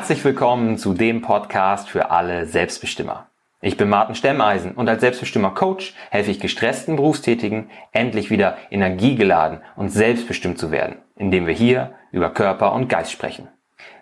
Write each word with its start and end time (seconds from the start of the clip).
Herzlich 0.00 0.24
willkommen 0.24 0.78
zu 0.78 0.94
dem 0.94 1.20
Podcast 1.20 1.90
für 1.90 2.10
alle 2.10 2.46
Selbstbestimmer. 2.46 3.26
Ich 3.60 3.76
bin 3.76 3.90
Martin 3.90 4.14
Stemmeisen 4.14 4.72
und 4.72 4.88
als 4.88 5.02
Selbstbestimmer 5.02 5.50
Coach 5.50 5.92
helfe 6.08 6.30
ich 6.30 6.40
gestressten 6.40 6.96
Berufstätigen, 6.96 7.68
endlich 7.92 8.30
wieder 8.30 8.56
energiegeladen 8.70 9.60
und 9.76 9.90
selbstbestimmt 9.90 10.58
zu 10.58 10.70
werden, 10.70 10.96
indem 11.16 11.46
wir 11.46 11.52
hier 11.52 11.92
über 12.12 12.30
Körper 12.30 12.72
und 12.72 12.88
Geist 12.88 13.12
sprechen. 13.12 13.48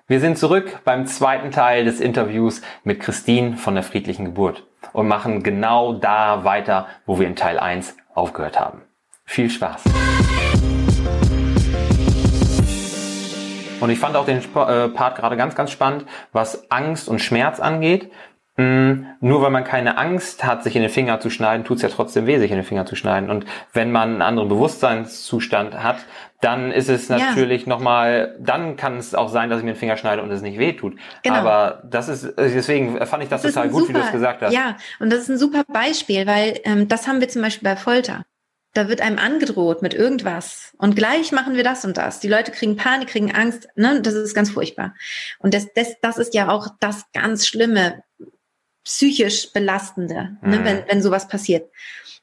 Wir 0.07 0.21
sind 0.21 0.39
zurück 0.39 0.83
beim 0.85 1.05
zweiten 1.09 1.51
Teil 1.51 1.85
des 1.85 1.99
Interviews 1.99 2.63
mit 2.85 3.01
Christine 3.01 3.57
von 3.57 3.75
der 3.75 3.83
friedlichen 3.83 4.25
Geburt 4.25 4.69
und 4.93 5.09
machen 5.09 5.43
genau 5.43 5.95
da 5.95 6.45
weiter, 6.45 6.87
wo 7.07 7.19
wir 7.19 7.27
in 7.27 7.35
Teil 7.35 7.59
1 7.59 7.97
aufgehört 8.15 8.61
haben. 8.61 8.83
Viel 9.25 9.51
Spaß! 9.51 9.83
Und 13.81 13.91
ich 13.91 13.99
fand 13.99 14.17
auch 14.17 14.27
den 14.27 14.39
äh, 14.39 14.89
Part 14.89 15.17
gerade 15.17 15.37
ganz, 15.37 15.55
ganz 15.55 15.71
spannend, 15.71 16.05
was 16.33 16.71
Angst 16.71 17.09
und 17.09 17.21
Schmerz 17.21 17.61
angeht. 17.61 18.11
Mm, 18.59 19.05
nur 19.21 19.41
weil 19.41 19.53
man 19.53 19.63
keine 19.63 19.99
Angst 19.99 20.45
hat, 20.45 20.65
sich 20.65 20.75
in 20.75 20.83
den 20.83 20.91
Finger 20.91 21.21
zu 21.21 21.31
schneiden, 21.31 21.65
tut 21.65 21.77
es 21.77 21.83
ja 21.85 21.89
trotzdem 21.89 22.27
weh, 22.27 22.39
sich 22.39 22.51
in 22.51 22.57
den 22.57 22.67
Finger 22.67 22.87
zu 22.87 22.97
schneiden. 22.97 23.31
Und 23.31 23.47
wenn 23.73 23.93
man 23.93 24.15
einen 24.15 24.23
anderen 24.23 24.49
Bewusstseinszustand 24.49 25.81
hat, 25.81 25.99
dann 26.41 26.73
ist 26.73 26.89
es 26.89 27.09
natürlich 27.09 27.63
ja. 27.63 27.69
nochmal, 27.69 28.37
dann 28.41 28.77
kann 28.77 28.97
es 28.97 29.15
auch 29.15 29.29
sein, 29.29 29.49
dass 29.49 29.61
ich 29.61 29.65
mir 29.65 29.75
den 29.75 29.79
Finger 29.79 29.97
schneide 29.97 30.23
und 30.23 30.31
es 30.33 30.43
nicht 30.43 30.59
weh 30.59 30.73
tut. 30.73 30.97
Genau. 31.23 31.37
Aber 31.37 31.85
das 31.85 32.09
ist, 32.09 32.35
deswegen 32.37 32.99
fand 33.07 33.23
ich 33.23 33.29
das, 33.29 33.43
das 33.43 33.55
total 33.55 33.69
gut, 33.69 33.83
super, 33.83 33.91
wie 33.91 34.01
du 34.01 34.07
es 34.07 34.13
gesagt 34.13 34.43
hast. 34.43 34.53
Ja, 34.53 34.77
und 34.99 35.13
das 35.13 35.21
ist 35.21 35.29
ein 35.29 35.39
super 35.39 35.63
Beispiel, 35.73 36.27
weil 36.27 36.59
ähm, 36.65 36.89
das 36.89 37.07
haben 37.07 37.21
wir 37.21 37.29
zum 37.29 37.43
Beispiel 37.43 37.69
bei 37.69 37.77
Folter. 37.77 38.25
Da 38.75 38.89
wird 38.89 39.01
einem 39.01 39.19
angedroht 39.19 39.83
mit 39.83 39.95
irgendwas. 39.95 40.75
Und 40.79 40.95
gleich 40.95 41.33
machen 41.33 41.57
wir 41.57 41.65
das 41.65 41.85
und 41.85 41.97
das. 41.97 42.21
Die 42.21 42.29
Leute 42.29 42.53
kriegen 42.53 42.77
Panik, 42.77 43.09
kriegen 43.09 43.35
Angst. 43.35 43.69
Ne? 43.77 44.01
Das 44.03 44.15
ist 44.15 44.35
ganz 44.35 44.51
furchtbar. 44.51 44.95
Und 45.39 45.55
das, 45.55 45.73
das, 45.75 45.97
das 46.03 46.19
ist 46.19 46.35
ja 46.35 46.49
auch 46.49 46.69
das 46.81 47.05
ganz 47.13 47.47
Schlimme, 47.47 48.03
psychisch 48.85 49.53
belastende, 49.53 50.15
ne? 50.15 50.39
mhm. 50.43 50.51
ne? 50.51 50.65
wenn, 50.65 50.85
wenn 50.89 51.03
sowas 51.03 51.29
passiert. 51.29 51.71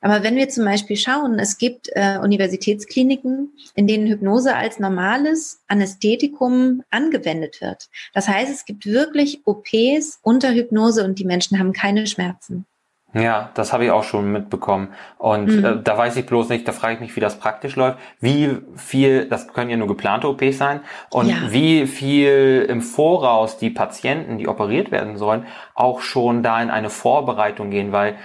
Aber 0.02 0.24
wenn 0.24 0.36
wir 0.36 0.50
zum 0.50 0.66
Beispiel 0.66 0.98
schauen, 0.98 1.40
es 1.40 1.58
gibt 1.58 1.90
äh, 1.94 2.20
Universitätskliniken, 2.22 3.54
in 3.76 3.88
denen 3.88 4.08
Hypnose 4.08 4.56
als 4.56 4.78
normales 4.80 5.64
Anästhetikum 5.68 6.84
angewendet 6.92 7.62
wird. 7.62 7.90
Das 8.14 8.28
heißt, 8.28 8.52
es 8.52 8.66
gibt 8.66 8.86
wirklich 8.86 9.42
OPs 9.46 10.20
unter 10.22 10.54
Hypnose 10.54 11.04
und 11.04 11.18
die 11.18 11.26
Menschen 11.26 11.58
haben 11.58 11.74
keine 11.74 12.08
Schmerzen. 12.08 12.66
Ja, 13.16 13.50
das 13.54 13.72
habe 13.72 13.86
ich 13.86 13.92
auch 13.92 14.04
schon 14.04 14.30
mitbekommen. 14.30 14.90
Und 15.18 15.48
mhm. 15.48 15.66
äh, 15.66 15.78
da 15.82 15.98
weiß 15.98 16.18
ich 16.18 16.26
bloß 16.26 16.50
nicht, 16.50 16.68
da 16.68 16.74
frage 16.74 16.96
ich 16.96 17.00
mich, 17.00 17.16
wie 17.16 17.22
das 17.22 17.40
praktisch 17.40 17.78
läuft. 17.78 17.98
Wie 18.20 18.58
viel, 18.76 19.30
das 19.30 19.48
können 19.54 19.70
ja 19.70 19.78
nur 19.78 19.88
geplante 19.88 20.28
OPs 20.28 20.58
sein, 20.58 20.82
und 21.12 21.30
ja. 21.30 21.36
wie 21.50 21.88
viel 21.88 22.66
im 22.68 22.82
Voraus 22.82 23.58
die 23.58 23.70
Patienten, 23.70 24.38
die 24.38 24.50
operiert 24.50 24.92
werden 24.92 25.16
sollen, 25.16 25.46
auch 25.76 26.02
schon 26.02 26.44
da 26.44 26.62
in 26.62 26.70
eine 26.70 26.90
Vorbereitung 26.90 27.70
gehen, 27.70 27.94
weil 27.94 28.16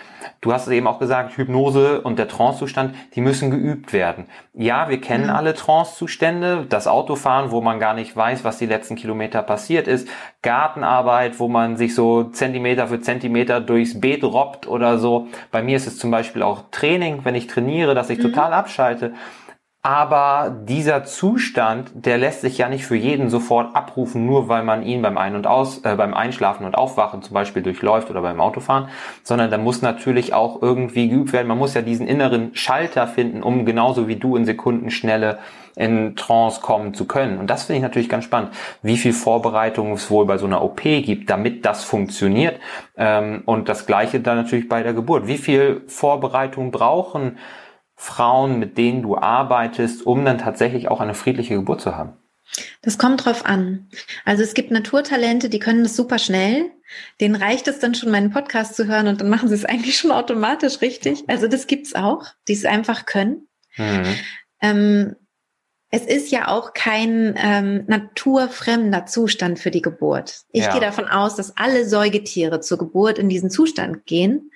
du 0.41 0.53
hast 0.53 0.67
es 0.67 0.73
eben 0.73 0.89
auch 0.89 0.99
gesagt, 0.99 1.37
Hypnose 1.37 2.01
und 2.01 2.19
der 2.19 2.27
Trancezustand, 2.27 2.95
die 3.15 3.21
müssen 3.21 3.53
geübt 3.53 3.93
werden. 3.93 4.27
Ja, 4.55 4.89
wir 4.89 5.01
kennen 5.01 5.25
mhm. 5.25 5.31
alle 5.31 5.55
Trancezustände, 5.55 6.67
das 6.69 6.89
Autofahren, 6.89 7.53
wo 7.53 7.61
man 7.61 7.79
gar 7.79 7.95
nicht 7.95 8.17
weiß, 8.17 8.43
was 8.43 8.59
die 8.59 8.67
letzten 8.67 8.97
Kilometer 8.97 9.43
passiert 9.43 9.87
ist, 9.87 10.09
Gartenarbeit, 10.43 11.39
wo 11.39 11.49
man 11.49 11.77
sich 11.77 11.95
so 11.95 12.25
Zentimeter 12.25 12.87
für 12.87 13.01
Zentimeter 13.01 13.61
durchs 13.61 14.01
Beet 14.01 14.25
robbt 14.25 14.67
oder 14.67 14.99
so. 14.99 15.29
Bei 15.51 15.63
mir 15.63 15.77
ist 15.77 15.87
es 15.87 15.99
zum 15.99 16.11
Beispiel 16.11 16.43
auch 16.43 16.65
Training, 16.71 17.21
wenn 17.25 17.35
ich 17.35 17.47
trainiere, 17.47 17.95
dass 17.95 18.11
ich 18.11 18.19
mhm. 18.19 18.23
total 18.23 18.53
abschalte. 18.53 19.13
Aber 19.83 20.55
dieser 20.69 21.05
Zustand, 21.05 21.91
der 21.95 22.19
lässt 22.19 22.43
sich 22.43 22.59
ja 22.59 22.69
nicht 22.69 22.85
für 22.85 22.97
jeden 22.97 23.31
sofort 23.31 23.75
abrufen, 23.75 24.27
nur 24.27 24.47
weil 24.49 24.63
man 24.63 24.83
ihn 24.83 25.01
beim 25.01 25.17
Ein- 25.17 25.37
und 25.37 25.47
Aus, 25.47 25.79
äh, 25.85 25.95
beim 25.97 26.13
Einschlafen 26.13 26.67
und 26.67 26.75
Aufwachen 26.75 27.23
zum 27.23 27.33
Beispiel 27.33 27.63
durchläuft 27.63 28.11
oder 28.11 28.21
beim 28.21 28.43
Autofahren, 28.43 28.89
sondern 29.23 29.51
da 29.51 29.57
muss 29.57 29.81
natürlich 29.81 30.35
auch 30.35 30.61
irgendwie 30.61 31.09
geübt 31.09 31.33
werden. 31.33 31.49
Man 31.49 31.57
muss 31.57 31.73
ja 31.73 31.81
diesen 31.81 32.07
inneren 32.07 32.55
Schalter 32.55 33.07
finden, 33.07 33.43
um 33.43 33.65
genauso 33.65 34.07
wie 34.07 34.17
du 34.17 34.37
in 34.37 34.45
Sekundenschnelle 34.45 35.39
in 35.77 36.17
Trance 36.17 36.61
kommen 36.61 36.95
zu 36.95 37.07
können. 37.07 37.39
Und 37.39 37.49
das 37.49 37.65
finde 37.65 37.79
ich 37.79 37.83
natürlich 37.83 38.09
ganz 38.09 38.25
spannend, 38.25 38.53
wie 38.83 38.97
viel 38.97 39.13
Vorbereitung 39.13 39.93
es 39.93 40.11
wohl 40.11 40.27
bei 40.27 40.39
so 40.39 40.47
einer 40.47 40.63
OP 40.63 40.83
gibt, 40.83 41.31
damit 41.31 41.65
das 41.65 41.85
funktioniert. 41.85 42.61
Ähm, 42.97 43.43
und 43.47 43.69
das 43.69 43.87
Gleiche 43.87 44.21
dann 44.21 44.37
natürlich 44.37 44.69
bei 44.69 44.83
der 44.83 44.95
Geburt. 44.95 45.27
Wie 45.27 45.39
viel 45.39 45.83
Vorbereitung 45.87 46.71
brauchen 46.71 47.39
Frauen, 47.97 48.59
mit 48.59 48.79
denen 48.79 49.03
du 49.03 49.17
arbeitest, 49.17 50.07
um 50.07 50.25
dann 50.25 50.39
tatsächlich 50.39 50.89
auch 50.89 51.01
eine 51.01 51.15
friedliche 51.15 51.55
Geburt 51.55 51.83
zu 51.83 51.97
haben? 51.97 52.15
Das 52.83 52.99
kommt 52.99 53.25
drauf 53.25 53.45
an. 53.47 53.89
Also 54.25 54.43
es 54.43 54.55
gibt 54.55 54.71
Naturtalente, 54.71 55.49
die 55.49 55.59
können 55.59 55.83
das 55.83 55.97
super 55.97 56.19
schnell. 56.19 56.71
Denen 57.21 57.37
reicht 57.37 57.69
es 57.69 57.79
dann 57.79 57.95
schon, 57.95 58.11
meinen 58.11 58.31
Podcast 58.31 58.75
zu 58.75 58.87
hören 58.87 59.07
und 59.07 59.21
dann 59.21 59.29
machen 59.29 59.49
sie 59.49 59.55
es 59.55 59.65
eigentlich 59.67 59.99
schon 59.99 60.11
automatisch 60.11 60.81
richtig. 60.81 61.25
Also 61.29 61.47
das 61.47 61.67
gibt's 61.67 61.95
auch, 61.95 62.25
die 62.49 62.55
es 62.55 62.65
einfach 62.65 63.07
können. 63.07 63.49
Mhm. 63.77 64.15
Ähm, 64.63 65.17
es 65.91 66.07
ist 66.07 66.31
ja 66.31 66.49
auch 66.49 66.73
kein 66.73 67.35
ähm, 67.37 67.85
naturfremder 67.89 69.07
Zustand 69.07 69.59
für 69.59 69.73
die 69.73 69.83
Geburt. 69.83 70.45
Ich 70.53 70.65
ja. 70.65 70.73
gehe 70.73 70.81
davon 70.81 71.09
aus, 71.09 71.35
dass 71.35 71.57
alle 71.57 71.85
Säugetiere 71.85 72.61
zur 72.61 72.79
Geburt 72.79 73.19
in 73.19 73.29
diesen 73.29 73.51
Zustand 73.51 74.07
gehen. 74.07 74.53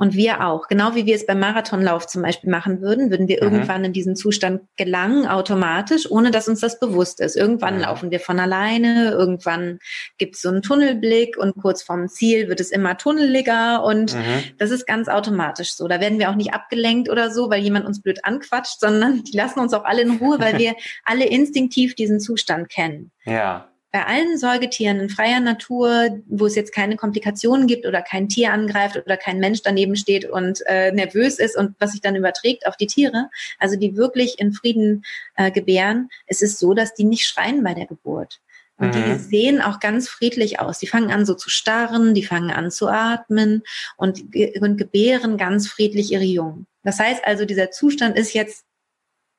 Und 0.00 0.14
wir 0.14 0.46
auch. 0.46 0.66
Genau 0.66 0.94
wie 0.94 1.04
wir 1.04 1.14
es 1.14 1.26
beim 1.26 1.40
Marathonlauf 1.40 2.06
zum 2.06 2.22
Beispiel 2.22 2.48
machen 2.50 2.80
würden, 2.80 3.10
würden 3.10 3.28
wir 3.28 3.36
mhm. 3.36 3.42
irgendwann 3.42 3.84
in 3.84 3.92
diesen 3.92 4.16
Zustand 4.16 4.62
gelangen, 4.78 5.26
automatisch, 5.26 6.10
ohne 6.10 6.30
dass 6.30 6.48
uns 6.48 6.60
das 6.60 6.80
bewusst 6.80 7.20
ist. 7.20 7.36
Irgendwann 7.36 7.74
mhm. 7.74 7.82
laufen 7.82 8.10
wir 8.10 8.18
von 8.18 8.40
alleine, 8.40 9.10
irgendwann 9.10 9.78
gibt 10.16 10.36
es 10.36 10.40
so 10.40 10.48
einen 10.48 10.62
Tunnelblick 10.62 11.36
und 11.36 11.54
kurz 11.60 11.82
vorm 11.82 12.08
Ziel 12.08 12.48
wird 12.48 12.60
es 12.60 12.70
immer 12.70 12.96
tunneliger 12.96 13.84
und 13.84 14.14
mhm. 14.14 14.42
das 14.56 14.70
ist 14.70 14.86
ganz 14.86 15.08
automatisch 15.08 15.74
so. 15.74 15.86
Da 15.86 16.00
werden 16.00 16.18
wir 16.18 16.30
auch 16.30 16.34
nicht 16.34 16.54
abgelenkt 16.54 17.10
oder 17.10 17.30
so, 17.30 17.50
weil 17.50 17.60
jemand 17.60 17.84
uns 17.84 18.00
blöd 18.00 18.24
anquatscht, 18.24 18.80
sondern 18.80 19.22
die 19.24 19.36
lassen 19.36 19.60
uns 19.60 19.74
auch 19.74 19.84
alle 19.84 20.00
in 20.00 20.16
Ruhe, 20.16 20.40
weil 20.40 20.56
wir 20.58 20.76
alle 21.04 21.26
instinktiv 21.26 21.94
diesen 21.94 22.20
Zustand 22.20 22.70
kennen. 22.70 23.10
Ja 23.26 23.69
bei 23.92 24.06
allen 24.06 24.38
Säugetieren 24.38 25.00
in 25.00 25.08
freier 25.08 25.40
Natur, 25.40 26.20
wo 26.26 26.46
es 26.46 26.54
jetzt 26.54 26.72
keine 26.72 26.96
Komplikationen 26.96 27.66
gibt 27.66 27.86
oder 27.86 28.02
kein 28.02 28.28
Tier 28.28 28.52
angreift 28.52 28.96
oder 28.96 29.16
kein 29.16 29.38
Mensch 29.38 29.62
daneben 29.62 29.96
steht 29.96 30.24
und 30.24 30.60
äh, 30.66 30.92
nervös 30.92 31.38
ist 31.38 31.56
und 31.56 31.74
was 31.80 31.92
sich 31.92 32.00
dann 32.00 32.14
überträgt 32.14 32.66
auf 32.66 32.76
die 32.76 32.86
Tiere, 32.86 33.30
also 33.58 33.76
die 33.76 33.96
wirklich 33.96 34.38
in 34.38 34.52
Frieden 34.52 35.04
äh, 35.34 35.50
gebären, 35.50 36.08
es 36.26 36.40
ist 36.40 36.58
so, 36.58 36.74
dass 36.74 36.94
die 36.94 37.04
nicht 37.04 37.26
schreien 37.26 37.64
bei 37.64 37.74
der 37.74 37.86
Geburt. 37.86 38.40
Und 38.76 38.94
mhm. 38.94 39.04
die 39.04 39.18
sehen 39.18 39.60
auch 39.60 39.78
ganz 39.78 40.08
friedlich 40.08 40.58
aus. 40.58 40.78
Die 40.78 40.86
fangen 40.86 41.10
an 41.10 41.26
so 41.26 41.34
zu 41.34 41.50
starren, 41.50 42.14
die 42.14 42.24
fangen 42.24 42.50
an 42.50 42.70
zu 42.70 42.88
atmen 42.88 43.62
und, 43.96 44.22
und 44.60 44.76
gebären 44.78 45.36
ganz 45.36 45.68
friedlich 45.68 46.12
ihre 46.12 46.24
Jungen. 46.24 46.66
Das 46.82 46.98
heißt 46.98 47.24
also, 47.26 47.44
dieser 47.44 47.70
Zustand 47.70 48.16
ist 48.16 48.32
jetzt 48.32 48.64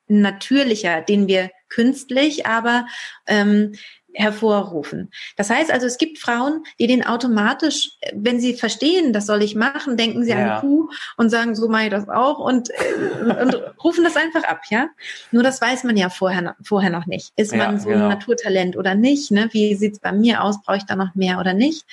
natürlicher, 0.07 1.01
den 1.01 1.27
wir 1.27 1.49
künstlich, 1.69 2.45
aber 2.45 2.85
ähm, 3.27 3.73
hervorrufen. 4.13 5.11
Das 5.37 5.49
heißt 5.49 5.71
also, 5.71 5.85
es 5.85 5.97
gibt 5.97 6.19
Frauen, 6.19 6.63
die 6.79 6.87
den 6.87 7.05
automatisch, 7.05 7.91
wenn 8.13 8.39
sie 8.39 8.53
verstehen, 8.53 9.13
das 9.13 9.25
soll 9.25 9.41
ich 9.41 9.55
machen, 9.55 9.97
denken 9.97 10.23
sie 10.23 10.31
ja. 10.31 10.37
an 10.37 10.43
eine 10.43 10.59
Kuh 10.61 10.89
und 11.17 11.29
sagen, 11.29 11.55
so 11.55 11.67
mache 11.67 11.85
ich 11.85 11.89
das 11.89 12.09
auch 12.09 12.39
und, 12.39 12.69
äh, 12.69 13.41
und 13.43 13.61
rufen 13.83 14.03
das 14.03 14.15
einfach 14.15 14.43
ab, 14.43 14.61
ja. 14.69 14.89
Nur 15.31 15.43
das 15.43 15.61
weiß 15.61 15.83
man 15.83 15.97
ja 15.97 16.09
vorher, 16.09 16.55
vorher 16.63 16.89
noch 16.89 17.05
nicht. 17.05 17.31
Ist 17.35 17.55
man 17.55 17.79
so 17.79 17.89
genau. 17.89 18.03
ein 18.03 18.09
Naturtalent 18.09 18.77
oder 18.77 18.95
nicht? 18.95 19.31
Ne? 19.31 19.49
Wie 19.51 19.75
sieht's 19.75 19.99
bei 19.99 20.11
mir 20.11 20.43
aus? 20.43 20.61
Brauche 20.61 20.77
ich 20.77 20.85
da 20.85 20.95
noch 20.95 21.15
mehr 21.15 21.39
oder 21.39 21.53
nicht? 21.53 21.85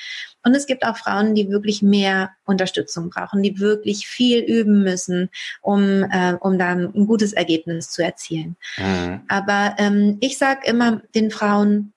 Und 0.44 0.54
es 0.54 0.66
gibt 0.66 0.84
auch 0.84 0.96
Frauen, 0.96 1.34
die 1.34 1.50
wirklich 1.50 1.82
mehr 1.82 2.30
Unterstützung 2.44 3.10
brauchen, 3.10 3.42
die 3.42 3.58
wirklich 3.58 4.06
viel 4.06 4.40
üben 4.40 4.82
müssen, 4.82 5.30
um, 5.60 6.04
äh, 6.04 6.34
um 6.40 6.58
dann 6.58 6.92
ein 6.94 7.06
gutes 7.06 7.32
Ergebnis 7.32 7.90
zu 7.90 8.02
erzielen. 8.02 8.56
Mhm. 8.76 9.20
Aber 9.28 9.74
ähm, 9.78 10.16
ich 10.20 10.38
sage 10.38 10.60
immer 10.66 11.02
den 11.14 11.30
Frauen, 11.30 11.92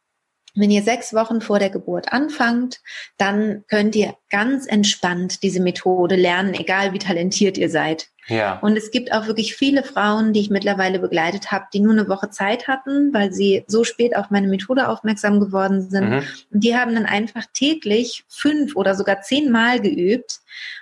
wenn 0.53 0.71
ihr 0.71 0.83
sechs 0.83 1.13
Wochen 1.13 1.41
vor 1.41 1.59
der 1.59 1.69
Geburt 1.69 2.11
anfangt, 2.11 2.81
dann 3.17 3.63
könnt 3.69 3.95
ihr 3.95 4.15
ganz 4.29 4.67
entspannt 4.67 5.43
diese 5.43 5.61
Methode 5.61 6.15
lernen, 6.15 6.53
egal 6.53 6.93
wie 6.93 6.99
talentiert 6.99 7.57
ihr 7.57 7.69
seid. 7.69 8.07
Ja. 8.27 8.59
Und 8.59 8.77
es 8.77 8.91
gibt 8.91 9.11
auch 9.11 9.27
wirklich 9.27 9.55
viele 9.55 9.83
Frauen, 9.83 10.33
die 10.33 10.41
ich 10.41 10.49
mittlerweile 10.49 10.99
begleitet 10.99 11.51
habe, 11.51 11.65
die 11.73 11.79
nur 11.79 11.93
eine 11.93 12.07
Woche 12.07 12.29
Zeit 12.29 12.67
hatten, 12.67 13.13
weil 13.13 13.33
sie 13.33 13.63
so 13.67 13.83
spät 13.83 14.15
auf 14.15 14.29
meine 14.29 14.47
Methode 14.47 14.87
aufmerksam 14.87 15.39
geworden 15.39 15.89
sind. 15.89 16.09
Mhm. 16.09 16.23
Und 16.51 16.63
die 16.63 16.75
haben 16.75 16.93
dann 16.95 17.05
einfach 17.05 17.45
täglich 17.53 18.23
fünf 18.27 18.75
oder 18.75 18.95
sogar 18.95 19.21
zehnmal 19.21 19.81
geübt 19.81 20.39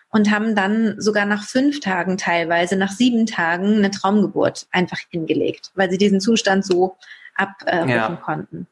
und 0.09 0.31
haben 0.31 0.55
dann 0.55 0.99
sogar 0.99 1.25
nach 1.25 1.43
fünf 1.43 1.79
Tagen 1.79 2.17
teilweise, 2.17 2.75
nach 2.75 2.91
sieben 2.91 3.25
Tagen 3.25 3.77
eine 3.77 3.91
Traumgeburt 3.91 4.67
einfach 4.71 4.99
hingelegt, 5.09 5.71
weil 5.75 5.89
sie 5.89 5.97
diesen 5.97 6.19
Zustand 6.19 6.65
so 6.65 6.97
abrufen 7.35 7.89
ja. 7.89 8.19
konnten. 8.23 8.67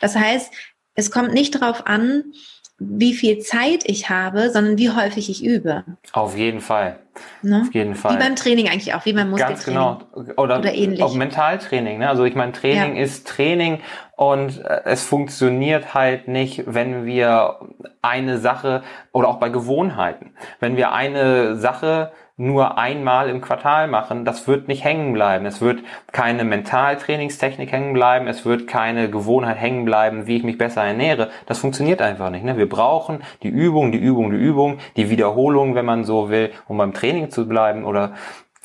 Das 0.00 0.16
heißt, 0.16 0.52
es 0.94 1.10
kommt 1.10 1.32
nicht 1.32 1.54
darauf 1.54 1.86
an, 1.86 2.32
wie 2.78 3.14
viel 3.14 3.38
Zeit 3.38 3.84
ich 3.86 4.10
habe, 4.10 4.50
sondern 4.50 4.76
wie 4.76 4.90
häufig 4.90 5.30
ich 5.30 5.42
übe. 5.42 5.84
Auf 6.12 6.36
jeden 6.36 6.60
Fall. 6.60 6.98
Ne? 7.40 7.62
Auf 7.62 7.74
jeden 7.74 7.94
Fall. 7.94 8.14
Wie 8.14 8.18
beim 8.18 8.36
Training 8.36 8.68
eigentlich 8.68 8.92
auch, 8.92 9.06
wie 9.06 9.14
beim 9.14 9.30
Muskeltraining. 9.30 9.80
Ganz 9.82 10.04
genau. 10.12 10.32
Oder, 10.36 10.58
oder 10.58 10.74
ähnlich. 10.74 11.02
Auch 11.02 11.14
Mentaltraining. 11.14 11.98
Ne? 11.98 12.08
Also 12.08 12.24
ich 12.24 12.34
meine, 12.34 12.52
Training 12.52 12.96
ja. 12.96 13.02
ist 13.02 13.26
Training 13.26 13.80
und 14.16 14.62
äh, 14.62 14.82
es 14.84 15.04
funktioniert 15.04 15.94
halt 15.94 16.28
nicht, 16.28 16.64
wenn 16.66 17.06
wir 17.06 17.60
eine 18.02 18.38
Sache 18.38 18.82
oder 19.12 19.28
auch 19.28 19.38
bei 19.38 19.48
Gewohnheiten, 19.48 20.34
wenn 20.60 20.76
wir 20.76 20.92
eine 20.92 21.56
Sache 21.56 22.12
nur 22.38 22.76
einmal 22.76 23.30
im 23.30 23.40
Quartal 23.40 23.88
machen, 23.88 24.26
das 24.26 24.46
wird 24.46 24.68
nicht 24.68 24.84
hängen 24.84 25.14
bleiben. 25.14 25.46
Es 25.46 25.62
wird 25.62 25.80
keine 26.12 26.44
Mentaltrainingstechnik 26.44 27.72
hängen 27.72 27.94
bleiben. 27.94 28.26
Es 28.26 28.44
wird 28.44 28.66
keine 28.66 29.10
Gewohnheit 29.10 29.56
hängen 29.56 29.86
bleiben, 29.86 30.26
wie 30.26 30.36
ich 30.36 30.44
mich 30.44 30.58
besser 30.58 30.84
ernähre. 30.84 31.30
Das 31.46 31.58
funktioniert 31.58 32.02
einfach 32.02 32.28
nicht. 32.28 32.44
Ne? 32.44 32.58
Wir 32.58 32.68
brauchen 32.68 33.22
die 33.42 33.48
Übung, 33.48 33.90
die 33.90 33.98
Übung, 33.98 34.30
die 34.30 34.36
Übung, 34.36 34.78
die 34.96 35.08
Wiederholung, 35.08 35.74
wenn 35.74 35.86
man 35.86 36.04
so 36.04 36.28
will, 36.28 36.50
um 36.68 36.76
beim 36.76 36.92
Training 36.92 37.30
zu 37.30 37.48
bleiben 37.48 37.84
oder 37.84 38.12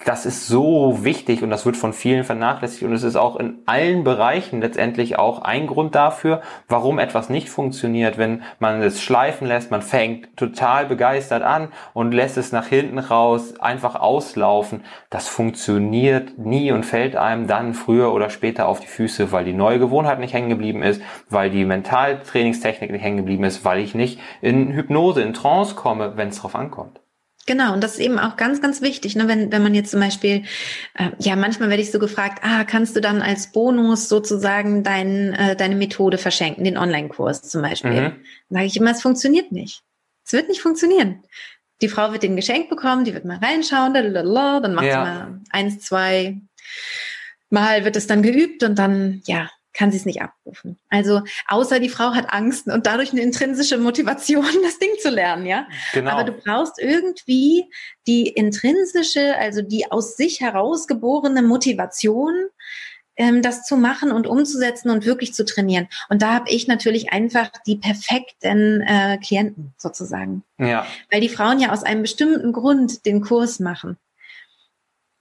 das 0.06 0.25
ist 0.25 0.48
so 0.48 1.03
wichtig 1.03 1.44
und 1.44 1.50
das 1.50 1.65
wird 1.65 1.77
von 1.77 1.94
vielen 1.94 2.24
vernachlässigt 2.24 2.83
und 2.83 2.94
es 2.94 3.03
ist 3.03 3.15
auch 3.15 3.36
in 3.36 3.59
allen 3.65 4.03
Bereichen 4.03 4.62
letztendlich 4.62 5.19
auch 5.19 5.42
ein 5.44 5.68
Grund 5.68 5.95
dafür, 5.95 6.42
warum 6.68 7.00
etwas 7.00 7.30
nicht 7.30 7.50
funktioniert, 7.50 8.18
wenn 8.18 8.44
man 8.59 8.81
es 8.81 9.01
schleifen 9.01 9.48
lässt, 9.48 9.69
man 9.69 9.81
fängt 9.81 10.36
total 10.38 10.86
begeistert 10.86 11.44
an 11.44 11.69
und 11.94 12.13
lässt 12.13 12.38
es 12.38 12.51
nach 12.51 12.68
hinten 12.68 13.00
raus 13.00 13.59
einfach 13.59 13.95
auslaufen. 13.95 14.83
Das 15.09 15.27
funktioniert 15.27 16.38
nie 16.38 16.71
und 16.71 16.86
fällt 16.86 17.15
einem 17.15 17.47
dann 17.47 17.74
früher 17.74 18.13
oder 18.13 18.30
später 18.30 18.68
auf 18.68 18.80
die 18.80 18.88
Füße, 18.88 19.31
weil 19.31 19.45
die 19.45 19.54
neue 19.54 19.80
Gewohnheit 19.80 20.19
nicht 20.19 20.33
hängen 20.33 20.50
geblieben 20.50 20.81
ist, 20.81 21.01
weil 21.30 21.50
die 21.50 21.65
Mentaltrainingstechnik 21.65 22.92
nicht 22.92 23.04
hängen 23.04 23.18
geblieben 23.18 23.44
ist, 23.44 23.65
weil 23.65 23.80
ich 23.80 23.94
nicht 23.94 24.19
in 24.42 24.74
Hypnose, 24.74 25.21
in 25.21 25.33
Trance 25.33 25.75
komme, 25.75 26.13
wenn 26.15 26.30
es 26.30 26.39
drauf 26.39 26.56
ankommt. 26.56 27.00
Genau, 27.48 27.74
und 27.74 27.84
das 27.84 27.94
ist 27.94 28.00
eben 28.00 28.20
auch 28.20 28.38
ganz, 28.38 28.62
ganz 28.62 28.82
wichtig, 28.82 29.16
ne? 29.16 29.28
wenn, 29.28 29.52
wenn 29.52 29.64
man 29.64 29.74
jetzt 29.74 29.92
zum 29.92 30.00
Beispiel, 30.00 30.44
äh, 30.94 31.10
ja, 31.20 31.36
manchmal 31.36 31.70
werde 31.70 31.82
ich 31.82 31.92
so 31.92 31.98
gefragt, 31.98 32.40
ah, 32.44 32.64
kannst 32.66 32.96
du 32.96 33.02
dann 33.02 33.22
als 33.22 33.52
Bonus 33.52 34.10
sozusagen 34.10 34.84
dein, 34.84 35.34
äh, 35.34 35.56
deine 35.56 35.76
Methode 35.76 36.20
verschenken, 36.20 36.64
den 36.64 36.78
Online-Kurs 36.78 37.44
zum 37.44 37.64
Beispiel. 37.64 37.92
Mhm. 37.92 37.96
Dann 37.96 38.24
sage 38.50 38.66
ich 38.66 38.78
immer, 38.78 38.92
es 38.92 39.02
funktioniert 39.02 39.52
nicht. 39.52 39.82
Es 40.24 40.34
wird 40.34 40.50
nicht 40.50 40.62
funktionieren. 40.62 41.24
Die 41.82 41.90
Frau 41.90 42.12
wird 42.12 42.22
den 42.22 42.36
Geschenk 42.36 42.70
bekommen, 42.70 43.06
die 43.06 43.14
wird 43.16 43.26
mal 43.26 43.40
reinschauen, 43.40 43.94
dann 43.94 44.76
macht 44.76 44.86
ja. 44.86 44.92
sie 44.92 44.98
mal 44.98 45.40
eins, 45.50 45.80
zwei 45.80 46.40
Mal 47.52 47.84
wird 47.84 47.98
es 47.98 48.08
dann 48.08 48.24
geübt 48.24 48.64
und 48.64 48.80
dann, 48.80 49.22
ja, 49.26 49.50
kann 49.73 49.91
sie 49.91 49.97
es 49.97 50.06
nicht 50.06 50.21
abrufen. 50.21 50.79
Also 50.89 51.21
außer 51.47 51.79
die 51.79 51.89
Frau 51.89 52.13
hat 52.13 52.33
Angst 52.33 52.68
und 52.68 52.85
dadurch 52.85 53.12
eine 53.12 53.21
intrinsische 53.21 53.77
Motivation, 53.77 54.45
das 54.63 54.79
Ding 54.79 54.91
zu 55.00 55.09
lernen, 55.09 55.45
ja. 55.45 55.68
Genau. 55.94 56.12
Aber 56.12 56.23
du 56.23 56.33
brauchst 56.33 56.79
irgendwie 56.79 57.65
die 58.07 58.27
intrinsische, 58.27 59.38
also 59.38 59.62
die 59.62 59.91
aus 59.91 60.18
sich 60.18 60.41
herausgeborene 60.41 61.41
Motivation, 61.41 62.33
ähm, 63.18 63.41
das 63.41 63.65
zu 63.65 63.77
machen 63.77 64.12
und 64.12 64.27
umzusetzen 64.27 64.89
und 64.89 65.06
wirklich 65.06 65.33
zu 65.33 65.45
trainieren. 65.45 65.88
Und 66.09 66.21
da 66.21 66.33
habe 66.33 66.50
ich 66.50 66.68
natürlich 66.68 67.12
einfach 67.12 67.50
die 67.65 67.77
perfekten 67.77 68.81
äh, 68.81 69.18
Klienten 69.18 69.73
sozusagen. 69.77 70.44
Ja. 70.57 70.85
Weil 71.12 71.21
die 71.21 71.29
Frauen 71.29 71.59
ja 71.59 71.71
aus 71.71 71.83
einem 71.83 72.01
bestimmten 72.01 72.53
Grund 72.53 73.06
den 73.06 73.21
Kurs 73.21 73.59
machen. 73.59 73.97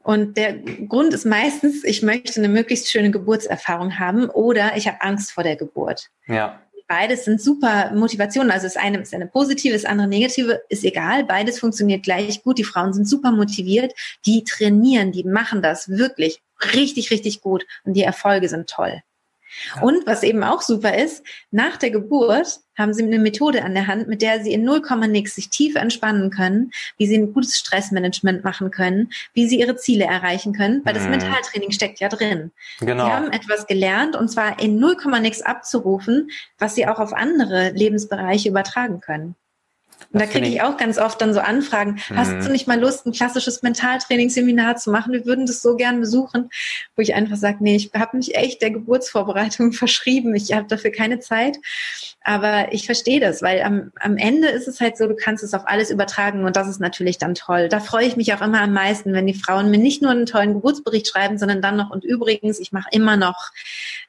Und 0.02 0.37
der 0.37 0.55
Grund 0.55 1.12
ist 1.12 1.26
meistens, 1.26 1.85
ich 1.85 2.02
möchte 2.02 2.41
eine 2.41 2.49
möglichst 2.49 2.91
schöne 2.91 3.11
Geburtserfahrung 3.11 3.99
haben 3.99 4.31
oder 4.31 4.76
ich 4.76 4.88
habe 4.88 5.02
Angst 5.02 5.32
vor 5.32 5.44
der 5.44 5.56
Geburt. 5.56 6.08
Ja. 6.26 6.61
Beides 6.88 7.25
sind 7.25 7.41
super 7.41 7.93
Motivationen. 7.94 8.50
Also 8.50 8.67
das 8.67 8.76
eine 8.76 8.99
ist 8.99 9.14
eine 9.14 9.26
positive, 9.26 9.75
das 9.75 9.85
andere 9.85 10.08
negative, 10.08 10.62
ist 10.69 10.85
egal. 10.85 11.25
Beides 11.25 11.61
funktioniert 11.61 12.02
gleich 12.02 12.43
gut. 12.43 12.58
Die 12.58 12.64
Frauen 12.64 12.93
sind 12.93 13.06
super 13.06 13.31
motiviert. 13.31 13.93
Die 14.26 14.43
trainieren, 14.43 15.12
die 15.12 15.23
machen 15.23 15.62
das 15.62 15.88
wirklich 15.88 16.43
richtig, 16.75 17.11
richtig 17.12 17.43
gut. 17.43 17.64
Und 17.85 17.94
die 17.94 18.02
Erfolge 18.02 18.49
sind 18.49 18.69
toll. 18.69 19.02
Und 19.81 20.06
was 20.06 20.23
eben 20.23 20.43
auch 20.43 20.62
super 20.62 20.97
ist, 20.97 21.25
nach 21.50 21.76
der 21.76 21.91
Geburt 21.91 22.61
haben 22.76 22.94
sie 22.94 23.02
eine 23.02 23.19
Methode 23.19 23.62
an 23.62 23.75
der 23.75 23.87
Hand, 23.87 24.08
mit 24.08 24.23
der 24.23 24.43
sie 24.43 24.52
in 24.52 24.64
0, 24.64 24.82
nix 25.08 25.35
sich 25.35 25.50
tief 25.50 25.76
entspannen 25.76 26.31
können, 26.31 26.70
wie 26.97 27.06
sie 27.06 27.17
ein 27.17 27.32
gutes 27.32 27.58
Stressmanagement 27.58 28.43
machen 28.43 28.70
können, 28.70 29.11
wie 29.35 29.47
sie 29.47 29.61
ihre 29.61 29.76
Ziele 29.76 30.05
erreichen 30.05 30.52
können, 30.52 30.81
weil 30.85 30.94
das 30.94 31.05
mhm. 31.05 31.11
Mentaltraining 31.11 31.73
steckt 31.73 32.00
ja 32.00 32.08
drin. 32.08 32.52
Genau. 32.81 33.05
Sie 33.05 33.12
haben 33.12 33.32
etwas 33.32 33.67
gelernt 33.67 34.17
und 34.17 34.29
zwar 34.29 34.61
in 34.61 34.79
0, 34.79 34.97
nix 35.20 35.43
abzurufen, 35.43 36.31
was 36.58 36.75
sie 36.75 36.87
auch 36.87 36.99
auf 36.99 37.12
andere 37.12 37.70
Lebensbereiche 37.70 38.49
übertragen 38.49 39.00
können. 39.00 39.35
Und 40.12 40.20
da 40.20 40.26
kriege 40.26 40.47
ich 40.47 40.62
auch 40.62 40.76
ganz 40.76 40.99
oft 40.99 41.20
dann 41.20 41.35
so 41.35 41.41
Anfragen, 41.41 42.00
mhm. 42.08 42.17
hast 42.17 42.32
du 42.32 42.50
nicht 42.50 42.67
mal 42.67 42.79
Lust, 42.79 43.06
ein 43.06 43.12
klassisches 43.12 43.62
Mentaltrainingsseminar 43.62 44.76
zu 44.76 44.91
machen? 44.91 45.12
Wir 45.12 45.26
würden 45.26 45.47
das 45.47 45.62
so 45.62 45.76
gern 45.76 46.00
besuchen, 46.00 46.50
wo 46.97 47.02
ich 47.02 47.14
einfach 47.14 47.37
sage, 47.37 47.58
nee, 47.61 47.76
ich 47.76 47.91
habe 47.94 48.17
mich 48.17 48.35
echt 48.35 48.62
der 48.62 48.70
Geburtsvorbereitung 48.70 49.73
verschrieben. 49.73 50.35
Ich 50.35 50.52
habe 50.52 50.67
dafür 50.67 50.91
keine 50.91 51.20
Zeit. 51.20 51.58
Aber 52.23 52.73
ich 52.73 52.85
verstehe 52.85 53.19
das, 53.19 53.41
weil 53.41 53.62
am, 53.62 53.93
am 53.99 54.19
Ende 54.19 54.49
ist 54.49 54.69
es 54.69 54.81
halt 54.81 54.99
so, 54.99 55.06
du 55.06 55.17
kannst 55.17 55.43
es 55.43 55.55
auf 55.55 55.62
alles 55.67 55.91
übertragen 55.91 56.44
und 56.44 56.55
das 56.55 56.69
ist 56.69 56.79
natürlich 56.79 57.17
dann 57.17 57.35
toll. 57.35 57.69
Da 57.70 57.81
freue 57.81 58.05
ich 58.05 58.17
mich 58.17 58.35
auch 58.35 58.43
immer 58.43 58.61
am 58.61 58.75
meisten, 58.75 59.14
wenn 59.14 59.26
die 59.26 59.35
Frauen 59.35 59.70
mir 59.70 59.79
nicht 59.79 60.02
nur 60.02 60.11
einen 60.11 60.26
tollen 60.26 60.52
Geburtsbericht 60.52 61.08
schreiben, 61.08 61.38
sondern 61.38 61.62
dann 61.62 61.76
noch, 61.76 61.91
und 61.91 62.05
übrigens, 62.05 62.61
ich 62.61 62.73
mache 62.73 62.88
immer 62.93 63.17
noch 63.17 63.52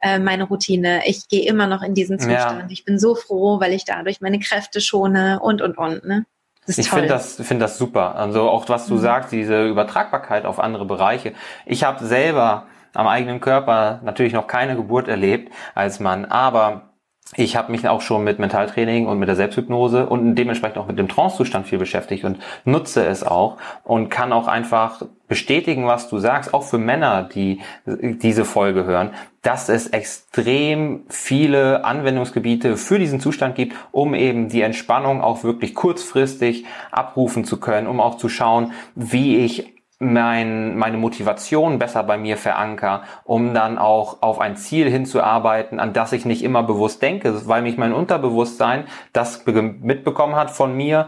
äh, 0.02 0.20
meine 0.20 0.44
Routine. 0.44 1.04
Ich 1.06 1.30
gehe 1.30 1.48
immer 1.48 1.68
noch 1.68 1.84
in 1.84 1.94
diesen 1.94 2.20
Zustand. 2.20 2.64
Ja. 2.64 2.68
Ich 2.70 2.84
bin 2.84 3.00
so 3.00 3.16
froh, 3.16 3.62
weil 3.62 3.72
ich 3.72 3.86
dadurch 3.86 4.20
meine 4.20 4.40
Kräfte 4.40 4.82
schone 4.82 5.40
und, 5.40 5.62
und, 5.62 5.78
und. 5.82 6.06
Ne? 6.06 6.26
ich 6.68 6.90
finde 6.90 7.08
das, 7.08 7.36
finde 7.36 7.66
das 7.66 7.78
super. 7.78 8.16
Also 8.16 8.50
auch 8.50 8.70
was 8.70 8.88
du 8.88 8.96
mhm. 8.96 9.00
sagst, 9.00 9.32
diese 9.32 9.68
Übertragbarkeit 9.68 10.46
auf 10.46 10.60
andere 10.60 10.86
Bereiche. 10.86 11.34
Ich 11.66 11.84
habe 11.84 12.06
selber 12.06 12.66
am 12.94 13.08
eigenen 13.08 13.40
Körper 13.40 14.00
natürlich 14.04 14.34
noch 14.34 14.48
keine 14.48 14.76
Geburt 14.76 15.08
erlebt 15.08 15.52
als 15.76 16.00
Mann, 16.00 16.26
aber 16.26 16.92
ich 17.36 17.56
habe 17.56 17.72
mich 17.72 17.88
auch 17.88 18.02
schon 18.02 18.24
mit 18.24 18.40
Mentaltraining 18.40 19.08
und 19.08 19.18
mit 19.18 19.30
der 19.30 19.38
Selbsthypnose 19.38 20.06
und 20.06 20.36
dementsprechend 20.36 20.78
auch 20.78 20.88
mit 20.88 21.00
dem 21.00 21.08
Trancezustand 21.08 21.66
viel 21.66 21.80
beschäftigt 21.80 22.26
und 22.26 22.40
nutze 22.66 23.06
es 23.06 23.24
auch 23.24 23.58
und 23.84 24.10
kann 24.10 24.34
auch 24.34 24.48
einfach 24.48 25.02
bestätigen, 25.32 25.88
was 25.88 26.10
du 26.10 26.20
sagst, 26.20 26.54
auch 26.54 26.64
für 26.64 26.78
Männer, 26.78 27.24
die 27.24 27.62
diese 27.86 28.44
Folge 28.44 28.84
hören, 28.84 29.12
dass 29.42 29.70
es 29.70 29.88
extrem 29.88 31.06
viele 31.08 31.86
Anwendungsgebiete 31.86 32.76
für 32.76 33.00
diesen 33.00 33.22
Zustand 33.22 33.56
gibt, 33.56 33.74
um 33.94 34.14
eben 34.14 34.50
die 34.50 34.62
Entspannung 34.62 35.22
auch 35.22 35.46
wirklich 35.46 35.74
kurzfristig 35.74 36.66
abrufen 36.92 37.46
zu 37.46 37.62
können, 37.62 37.88
um 37.88 38.02
auch 38.02 38.18
zu 38.18 38.28
schauen, 38.28 38.74
wie 38.96 39.38
ich 39.38 39.74
mein, 40.00 40.78
meine 40.78 40.98
Motivation 40.98 41.80
besser 41.80 42.04
bei 42.04 42.18
mir 42.18 42.36
veranker, 42.36 43.04
um 43.24 43.54
dann 43.54 43.78
auch 43.78 44.22
auf 44.22 44.42
ein 44.42 44.58
Ziel 44.58 44.90
hinzuarbeiten, 44.90 45.80
an 45.80 45.94
das 45.94 46.12
ich 46.12 46.26
nicht 46.26 46.44
immer 46.44 46.64
bewusst 46.64 47.02
denke, 47.02 47.48
weil 47.48 47.62
mich 47.62 47.78
mein 47.78 47.94
Unterbewusstsein 47.94 48.84
das 49.14 49.46
mitbekommen 49.46 50.36
hat 50.36 50.52
von 50.52 50.76
mir, 50.76 51.08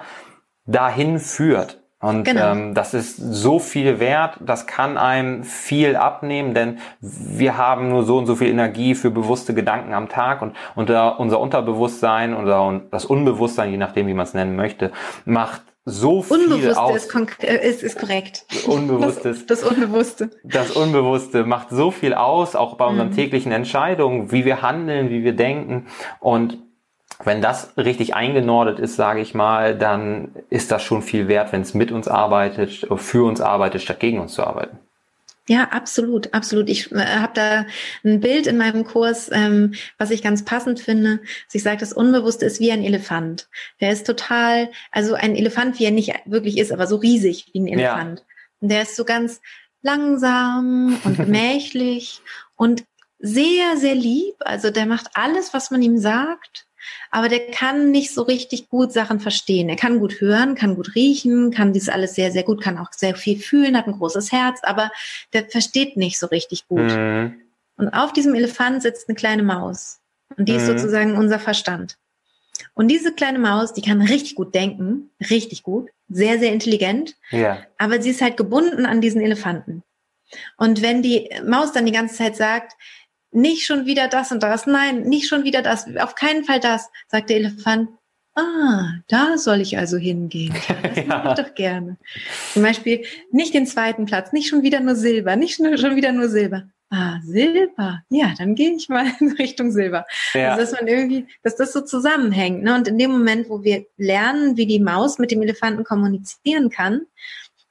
dahin 0.66 1.20
führt. 1.20 1.83
Und 2.04 2.26
genau. 2.26 2.52
ähm, 2.52 2.74
das 2.74 2.94
ist 2.94 3.16
so 3.16 3.60
viel 3.60 4.02
wert, 4.02 4.38
das 4.42 4.68
kann 4.68 4.98
einem 4.98 5.46
viel 5.46 5.96
abnehmen, 5.96 6.54
denn 6.54 6.80
wir 7.00 7.58
haben 7.58 7.88
nur 7.88 8.04
so 8.04 8.18
und 8.18 8.26
so 8.26 8.36
viel 8.36 8.50
Energie 8.50 8.94
für 8.94 9.10
bewusste 9.10 9.54
Gedanken 9.54 9.94
am 9.94 10.10
Tag 10.10 10.42
und, 10.42 10.54
und 10.76 10.90
unser 10.90 11.40
Unterbewusstsein 11.40 12.36
oder 12.36 12.82
das 12.92 13.06
Unbewusstsein, 13.06 13.72
je 13.72 13.78
nachdem, 13.78 14.08
wie 14.08 14.14
man 14.14 14.26
es 14.26 14.34
nennen 14.34 14.58
möchte, 14.58 14.92
macht 15.24 15.62
so 15.86 16.22
viel 16.22 16.38
Unbewusste 16.38 16.82
aus. 16.82 17.06
Ist, 17.06 17.44
äh, 17.44 17.70
ist, 17.70 17.84
ist 17.84 17.98
korrekt. 17.98 18.46
Unbewusstes. 18.68 19.46
Das, 19.46 19.62
das, 19.62 19.72
Unbewusste. 19.72 20.30
Das 20.44 20.72
Unbewusste 20.72 21.46
macht 21.46 21.70
so 21.70 21.90
viel 21.90 22.14
aus, 22.14 22.58
auch 22.58 22.76
bei 22.76 22.86
unseren 22.86 23.12
mhm. 23.12 23.16
täglichen 23.16 23.54
Entscheidungen, 23.54 24.30
wie 24.34 24.44
wir 24.44 24.62
handeln, 24.62 25.10
wie 25.10 25.24
wir 25.24 25.34
denken. 25.34 25.88
Und 26.20 26.58
wenn 27.24 27.42
das 27.42 27.78
richtig 27.78 28.16
eingenordet 28.16 28.80
ist, 28.80 28.96
sage 28.96 29.22
ich 29.22 29.34
mal, 29.34 29.78
dann 29.78 30.30
ist 30.50 30.72
das 30.72 30.84
schon 30.84 31.02
viel 31.02 31.28
wert, 31.28 31.52
wenn 31.52 31.62
es 31.62 31.74
mit 31.74 31.92
uns 31.92 32.08
arbeitet, 32.08 32.88
für 32.98 33.26
uns 33.26 33.42
arbeitet, 33.42 33.82
statt 33.82 34.00
gegen 34.00 34.20
uns 34.20 34.34
zu 34.34 34.44
arbeiten. 34.44 34.80
Ja, 35.48 35.66
absolut, 35.72 36.34
absolut. 36.34 36.70
Ich 36.70 36.92
äh, 36.94 37.06
habe 37.06 37.34
da 37.34 37.66
ein 38.06 38.22
Bild 38.22 38.48
in 38.48 38.58
meinem 38.58 38.86
Kurs, 38.86 39.30
ähm, 39.34 39.74
was 39.98 40.10
ich 40.10 40.24
ganz 40.24 40.46
passend 40.46 40.80
finde. 40.80 41.20
Also 41.20 41.56
ich 41.56 41.64
sage, 41.64 41.78
das 41.78 41.92
Unbewusste 41.92 42.46
ist 42.46 42.62
wie 42.62 42.72
ein 42.72 42.84
Elefant. 42.84 43.50
Der 43.82 43.92
ist 43.92 44.08
total, 44.08 44.70
also 44.92 45.16
ein 45.16 45.36
Elefant, 45.36 45.80
wie 45.80 45.86
er 45.86 45.92
nicht 45.92 46.14
wirklich 46.26 46.58
ist, 46.58 46.72
aber 46.72 46.88
so 46.88 46.96
riesig 46.96 47.50
wie 47.52 47.60
ein 47.60 47.68
Elefant. 47.68 48.20
Ja. 48.20 48.26
Und 48.62 48.70
der 48.70 48.84
ist 48.84 48.96
so 48.96 49.04
ganz 49.04 49.42
langsam 49.82 50.98
und 51.04 51.18
gemächlich 51.18 52.22
und 52.56 52.86
sehr, 53.20 53.76
sehr 53.76 53.96
lieb. 53.96 54.36
Also 54.40 54.70
der 54.70 54.86
macht 54.86 55.08
alles, 55.14 55.54
was 55.54 55.72
man 55.72 55.82
ihm 55.82 55.98
sagt 55.98 56.68
aber 57.12 57.30
der 57.30 57.52
kann 57.52 57.92
nicht 57.92 58.14
so 58.14 58.24
richtig 58.24 58.70
gut 58.70 58.92
Sachen 58.92 59.20
verstehen. 59.20 59.70
Er 59.70 59.76
kann 59.76 60.00
gut 60.00 60.22
hören, 60.22 60.56
kann 60.56 60.76
gut 60.76 60.96
riechen, 60.96 61.52
kann 61.52 61.74
dies 61.74 61.90
alles 61.90 62.16
sehr, 62.16 62.32
sehr 62.32 62.44
gut, 62.44 62.62
kann 62.62 62.78
auch 62.78 62.92
sehr 62.92 63.16
viel 63.16 63.40
fühlen, 63.40 63.78
hat 63.78 63.88
ein 63.88 63.98
großes 63.98 64.32
Herz, 64.32 64.60
aber 64.64 64.92
der 65.34 65.46
versteht 65.46 65.98
nicht 65.98 66.20
so 66.20 66.28
richtig 66.28 66.68
gut. 66.68 66.92
Mhm. 66.92 67.40
Und 67.78 67.90
auf 67.90 68.14
diesem 68.14 68.36
Elefant 68.36 68.82
sitzt 68.82 69.10
eine 69.10 69.16
kleine 69.16 69.44
Maus. 69.44 70.00
Und 70.38 70.48
die 70.48 70.54
mhm. 70.54 70.60
ist 70.60 70.68
sozusagen 70.68 71.18
unser 71.18 71.40
Verstand. 71.40 71.98
Und 72.76 72.88
diese 72.88 73.14
kleine 73.14 73.40
Maus, 73.40 73.74
die 73.74 73.82
kann 73.82 74.02
richtig 74.02 74.36
gut 74.36 74.54
denken, 74.56 75.10
richtig 75.30 75.64
gut, 75.64 75.90
sehr, 76.10 76.40
sehr 76.40 76.52
intelligent, 76.52 77.16
ja. 77.32 77.60
aber 77.78 78.02
sie 78.02 78.12
ist 78.12 78.22
halt 78.22 78.38
gebunden 78.38 78.86
an 78.86 79.02
diesen 79.02 79.22
Elefanten. 79.22 79.84
Und 80.58 80.82
wenn 80.82 81.02
die 81.02 81.30
Maus 81.46 81.72
dann 81.72 81.86
die 81.86 81.92
ganze 81.92 82.16
Zeit 82.16 82.36
sagt, 82.36 82.74
nicht 83.34 83.66
schon 83.66 83.86
wieder 83.86 84.08
das 84.08 84.32
und 84.32 84.44
das, 84.44 84.66
nein, 84.68 85.04
nicht 85.04 85.28
schon 85.28 85.44
wieder 85.44 85.62
das, 85.62 85.88
auf 85.98 86.16
keinen 86.16 86.44
Fall 86.44 86.60
das, 86.60 86.90
sagt 87.08 87.30
der 87.30 87.38
Elefant, 87.38 87.90
ah, 88.36 88.94
da 89.08 89.38
soll 89.38 89.62
ich 89.62 89.78
also 89.78 89.98
hingehen. 89.98 90.54
Das 90.96 91.06
mache 91.06 91.30
ich 91.30 91.46
doch 91.46 91.56
gerne. 91.56 91.98
Zum 92.54 92.62
Beispiel 92.62 93.04
nicht 93.32 93.54
den 93.54 93.66
zweiten 93.66 94.06
Platz, 94.06 94.32
nicht 94.32 94.48
schon 94.48 94.64
wieder 94.64 94.80
nur 94.80 94.96
Silber, 94.96 95.36
nicht 95.36 95.56
schon 95.56 95.96
wieder 95.96 96.12
nur 96.12 96.30
Silber. 96.30 96.64
Ah, 96.96 97.20
Silber. 97.24 98.04
Ja, 98.10 98.36
dann 98.38 98.54
gehe 98.54 98.76
ich 98.76 98.88
mal 98.88 99.08
in 99.20 99.32
Richtung 99.32 99.72
Silber. 99.72 100.06
Ja. 100.36 100.54
Also, 100.54 100.62
dass 100.62 100.80
man 100.80 100.88
irgendwie, 100.88 101.26
dass 101.42 101.56
das 101.56 101.74
so 101.74 101.82
zusammenhängt. 101.82 102.62
Ne? 102.62 102.76
Und 102.76 102.88
in 102.88 103.00
dem 103.00 103.12
Moment, 103.12 103.50
wo 103.50 103.64
wir 103.64 103.86
lernen, 103.98 104.58
wie 104.58 104.68
die 104.68 104.80
Maus 104.80 105.18
mit 105.18 105.32
dem 105.32 105.42
Elefanten 105.42 105.84
kommunizieren 105.84 106.70
kann, 106.70 107.08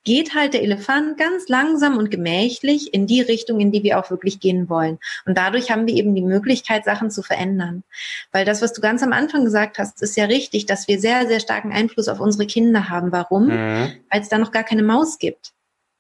geht 0.04 0.35
halt 0.35 0.54
der 0.54 0.62
Elefant 0.62 1.16
ganz 1.16 1.49
langsam 1.49 1.97
und 1.97 2.11
gemächlich 2.11 2.92
in 2.92 3.06
die 3.06 3.21
Richtung, 3.21 3.61
in 3.61 3.71
die 3.71 3.82
wir 3.82 3.99
auch 3.99 4.11
wirklich 4.11 4.40
gehen 4.40 4.68
wollen. 4.68 4.99
Und 5.26 5.38
dadurch 5.38 5.71
haben 5.71 5.87
wir 5.87 5.94
eben 5.94 6.14
die 6.14 6.23
Möglichkeit, 6.23 6.85
Sachen 6.85 7.11
zu 7.11 7.23
verändern. 7.23 7.85
Weil 8.32 8.44
das, 8.44 8.62
was 8.62 8.73
du 8.73 8.80
ganz 8.80 9.02
am 9.02 9.12
Anfang 9.12 9.44
gesagt 9.44 9.78
hast, 9.78 10.02
ist 10.02 10.16
ja 10.16 10.25
richtig, 10.25 10.66
dass 10.66 10.88
wir 10.88 10.99
sehr, 10.99 11.26
sehr 11.28 11.40
starken 11.40 11.73
Einfluss 11.73 12.09
auf 12.09 12.21
unsere 12.21 12.47
Kinder 12.47 12.88
haben. 12.88 13.12
Warum? 13.12 13.49
Mhm. 13.49 13.92
Weil 14.11 14.21
es 14.21 14.28
da 14.28 14.38
noch 14.38 14.52
gar 14.52 14.64
keine 14.64 14.82
Maus 14.82 15.18
gibt. 15.18 15.52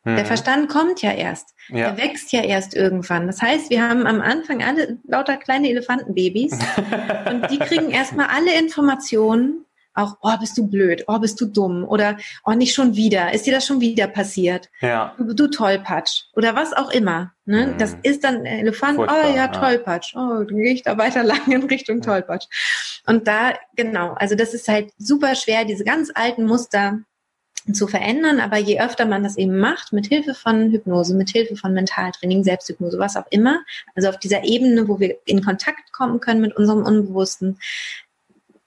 Mhm. 0.04 0.16
Der 0.16 0.26
Verstand 0.26 0.68
kommt 0.68 1.02
ja 1.02 1.12
erst. 1.12 1.54
Ja. 1.68 1.92
Der 1.92 2.04
wächst 2.04 2.32
ja 2.32 2.42
erst 2.42 2.74
irgendwann. 2.74 3.26
Das 3.26 3.40
heißt, 3.40 3.70
wir 3.70 3.88
haben 3.88 4.06
am 4.06 4.20
Anfang 4.20 4.62
alle 4.62 4.98
lauter 5.06 5.36
kleine 5.36 5.70
Elefantenbabys 5.70 6.52
und 7.30 7.50
die 7.50 7.58
kriegen 7.58 7.90
erstmal 7.90 8.26
alle 8.26 8.58
Informationen 8.58 9.64
auch, 9.94 10.16
oh, 10.22 10.36
bist 10.38 10.56
du 10.56 10.66
blöd, 10.66 11.04
oh, 11.06 11.18
bist 11.18 11.40
du 11.40 11.46
dumm 11.46 11.84
oder 11.84 12.16
oh, 12.44 12.52
nicht 12.52 12.74
schon 12.74 12.96
wieder, 12.96 13.32
ist 13.32 13.46
dir 13.46 13.52
das 13.52 13.66
schon 13.66 13.80
wieder 13.80 14.06
passiert? 14.06 14.70
Ja. 14.80 15.14
Du, 15.18 15.34
du 15.34 15.48
Tollpatsch 15.48 16.24
oder 16.34 16.54
was 16.54 16.72
auch 16.72 16.90
immer. 16.90 17.32
Ne? 17.44 17.68
Mhm. 17.68 17.78
Das 17.78 17.96
ist 18.02 18.24
dann 18.24 18.46
Elefant, 18.46 18.98
oh, 18.98 19.06
Furchtbar, 19.06 19.30
oh 19.30 19.36
ja, 19.36 19.48
Tollpatsch, 19.48 20.14
oh, 20.14 20.44
dann 20.44 20.56
gehe 20.56 20.72
ich 20.72 20.82
da 20.82 20.96
weiter 20.96 21.24
lang 21.24 21.50
in 21.50 21.64
Richtung 21.64 21.98
ja. 21.98 22.04
Tollpatsch. 22.04 22.46
Und 23.06 23.26
da, 23.26 23.54
genau, 23.76 24.12
also 24.14 24.34
das 24.34 24.54
ist 24.54 24.68
halt 24.68 24.92
super 24.98 25.34
schwer, 25.34 25.64
diese 25.64 25.84
ganz 25.84 26.10
alten 26.14 26.44
Muster 26.44 27.00
zu 27.72 27.86
verändern, 27.86 28.40
aber 28.40 28.58
je 28.58 28.80
öfter 28.80 29.06
man 29.06 29.22
das 29.22 29.36
eben 29.36 29.58
macht, 29.58 29.92
mit 29.92 30.06
Hilfe 30.06 30.34
von 30.34 30.72
Hypnose, 30.72 31.14
mit 31.14 31.30
Hilfe 31.30 31.54
von 31.56 31.72
Mentaltraining, 31.72 32.42
Selbsthypnose, 32.42 32.98
was 32.98 33.16
auch 33.16 33.26
immer, 33.30 33.60
also 33.94 34.08
auf 34.08 34.18
dieser 34.18 34.42
Ebene, 34.42 34.88
wo 34.88 34.98
wir 34.98 35.16
in 35.26 35.44
Kontakt 35.44 35.92
kommen 35.92 36.18
können 36.18 36.40
mit 36.40 36.56
unserem 36.56 36.82
Unbewussten, 36.82 37.58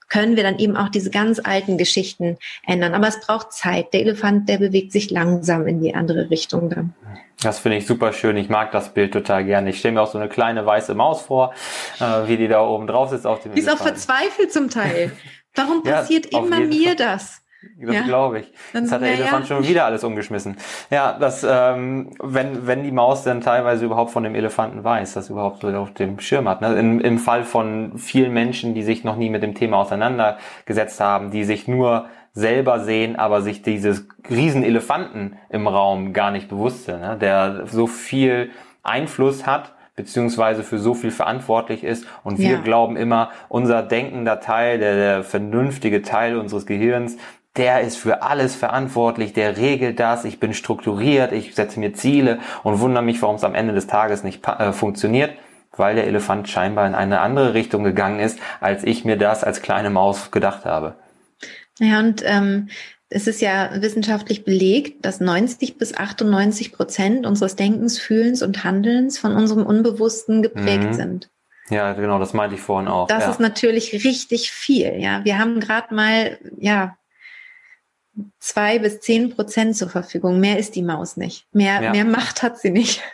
können 0.08 0.36
wir 0.36 0.42
dann 0.42 0.58
eben 0.58 0.76
auch 0.76 0.88
diese 0.88 1.10
ganz 1.10 1.40
alten 1.40 1.78
Geschichten 1.78 2.38
ändern. 2.66 2.94
Aber 2.94 3.08
es 3.08 3.20
braucht 3.20 3.52
Zeit. 3.52 3.92
Der 3.92 4.00
Elefant, 4.00 4.48
der 4.48 4.58
bewegt 4.58 4.92
sich 4.92 5.10
langsam 5.10 5.66
in 5.66 5.80
die 5.80 5.94
andere 5.94 6.30
Richtung 6.30 6.70
dann. 6.70 6.94
Das 7.42 7.58
finde 7.58 7.78
ich 7.78 7.86
super 7.86 8.12
schön. 8.12 8.36
Ich 8.36 8.48
mag 8.48 8.72
das 8.72 8.94
Bild 8.94 9.12
total 9.12 9.44
gerne. 9.44 9.70
Ich 9.70 9.78
stelle 9.78 9.94
mir 9.94 10.02
auch 10.02 10.10
so 10.10 10.18
eine 10.18 10.28
kleine 10.28 10.64
weiße 10.64 10.94
Maus 10.94 11.22
vor, 11.22 11.52
äh, 12.00 12.28
wie 12.28 12.36
die 12.36 12.48
da 12.48 12.64
oben 12.64 12.86
drauf 12.86 13.10
sitzt 13.10 13.26
auf 13.26 13.42
dem 13.42 13.52
Die 13.52 13.60
ist 13.60 13.70
auch 13.70 13.78
verzweifelt 13.78 14.52
zum 14.52 14.70
Teil. 14.70 15.12
Warum 15.54 15.82
passiert 15.82 16.32
ja, 16.32 16.38
immer 16.38 16.60
mir 16.60 16.88
Fall. 16.88 16.96
das? 16.96 17.42
Das 17.80 17.94
ja. 17.94 18.02
glaube 18.02 18.40
ich. 18.40 18.52
Jetzt 18.72 18.92
hat 18.92 19.02
der 19.02 19.10
ja, 19.10 19.16
Elefant 19.16 19.48
ja. 19.48 19.56
schon 19.56 19.66
wieder 19.66 19.84
alles 19.86 20.04
umgeschmissen. 20.04 20.56
Ja, 20.90 21.16
das, 21.18 21.44
ähm, 21.48 22.10
wenn, 22.22 22.66
wenn 22.66 22.82
die 22.82 22.92
Maus 22.92 23.22
dann 23.24 23.40
teilweise 23.40 23.84
überhaupt 23.84 24.10
von 24.10 24.22
dem 24.22 24.34
Elefanten 24.34 24.84
weiß, 24.84 25.14
das 25.14 25.30
überhaupt 25.30 25.62
so 25.62 25.68
auf 25.68 25.92
dem 25.94 26.20
Schirm 26.20 26.48
hat. 26.48 26.60
Ne? 26.60 26.78
Im, 26.78 27.00
Im 27.00 27.18
Fall 27.18 27.44
von 27.44 27.98
vielen 27.98 28.32
Menschen, 28.32 28.74
die 28.74 28.82
sich 28.82 29.04
noch 29.04 29.16
nie 29.16 29.30
mit 29.30 29.42
dem 29.42 29.54
Thema 29.54 29.78
auseinandergesetzt 29.78 31.00
haben, 31.00 31.30
die 31.30 31.44
sich 31.44 31.66
nur 31.66 32.06
selber 32.32 32.80
sehen, 32.80 33.16
aber 33.16 33.40
sich 33.40 33.62
dieses 33.62 34.06
Riesenelefanten 34.28 35.38
im 35.48 35.66
Raum 35.66 36.12
gar 36.12 36.30
nicht 36.30 36.48
bewusst 36.48 36.84
sind, 36.84 37.00
ne? 37.00 37.16
der 37.18 37.66
so 37.66 37.86
viel 37.86 38.50
Einfluss 38.82 39.46
hat 39.46 39.72
beziehungsweise 39.96 40.62
für 40.62 40.78
so 40.78 40.94
viel 40.94 41.10
verantwortlich 41.10 41.82
ist. 41.82 42.06
Und 42.22 42.38
wir 42.38 42.52
ja. 42.52 42.60
glauben 42.60 42.96
immer, 42.96 43.30
unser 43.48 43.82
denkender 43.82 44.40
Teil, 44.40 44.78
der, 44.78 44.94
der 44.94 45.24
vernünftige 45.24 46.02
Teil 46.02 46.36
unseres 46.36 46.66
Gehirns, 46.66 47.16
der 47.56 47.80
ist 47.80 47.96
für 47.96 48.22
alles 48.22 48.54
verantwortlich, 48.54 49.32
der 49.32 49.56
regelt 49.56 50.00
das, 50.00 50.24
ich 50.24 50.40
bin 50.40 50.54
strukturiert, 50.54 51.32
ich 51.32 51.54
setze 51.54 51.80
mir 51.80 51.92
Ziele 51.94 52.38
und 52.62 52.80
wundere 52.80 53.02
mich, 53.02 53.20
warum 53.22 53.36
es 53.36 53.44
am 53.44 53.54
Ende 53.54 53.74
des 53.74 53.86
Tages 53.86 54.22
nicht 54.22 54.46
äh, 54.46 54.72
funktioniert, 54.72 55.32
weil 55.76 55.94
der 55.94 56.06
Elefant 56.06 56.48
scheinbar 56.48 56.86
in 56.86 56.94
eine 56.94 57.20
andere 57.20 57.54
Richtung 57.54 57.84
gegangen 57.84 58.20
ist, 58.20 58.38
als 58.60 58.84
ich 58.84 59.04
mir 59.04 59.16
das 59.16 59.44
als 59.44 59.62
kleine 59.62 59.90
Maus 59.90 60.30
gedacht 60.30 60.64
habe. 60.64 60.96
Ja, 61.78 61.98
und 62.00 62.22
ähm, 62.24 62.68
es 63.08 63.26
ist 63.26 63.40
ja 63.40 63.70
wissenschaftlich 63.80 64.44
belegt, 64.44 65.04
dass 65.04 65.20
90 65.20 65.78
bis 65.78 65.96
98 65.96 66.72
Prozent 66.72 67.26
unseres 67.26 67.54
Denkens, 67.54 67.98
Fühlens 67.98 68.42
und 68.42 68.64
Handelns 68.64 69.18
von 69.18 69.32
unserem 69.34 69.64
Unbewussten 69.64 70.42
geprägt 70.42 70.84
mhm. 70.84 70.92
sind. 70.94 71.30
Ja, 71.68 71.92
genau, 71.92 72.18
das 72.18 72.32
meinte 72.32 72.54
ich 72.54 72.60
vorhin 72.60 72.88
auch. 72.88 73.08
Das 73.08 73.24
ja. 73.24 73.30
ist 73.30 73.40
natürlich 73.40 73.92
richtig 74.04 74.50
viel. 74.50 74.94
Ja, 74.98 75.24
wir 75.24 75.38
haben 75.38 75.60
gerade 75.60 75.94
mal 75.94 76.38
ja 76.58 76.96
zwei 78.38 78.78
bis 78.78 79.00
zehn 79.00 79.30
Prozent 79.30 79.76
zur 79.76 79.88
Verfügung. 79.88 80.40
Mehr 80.40 80.58
ist 80.58 80.74
die 80.76 80.82
Maus 80.82 81.16
nicht. 81.16 81.46
Mehr, 81.52 81.82
ja. 81.82 81.90
mehr 81.90 82.04
Macht 82.04 82.42
hat 82.42 82.58
sie 82.58 82.70
nicht. 82.70 83.02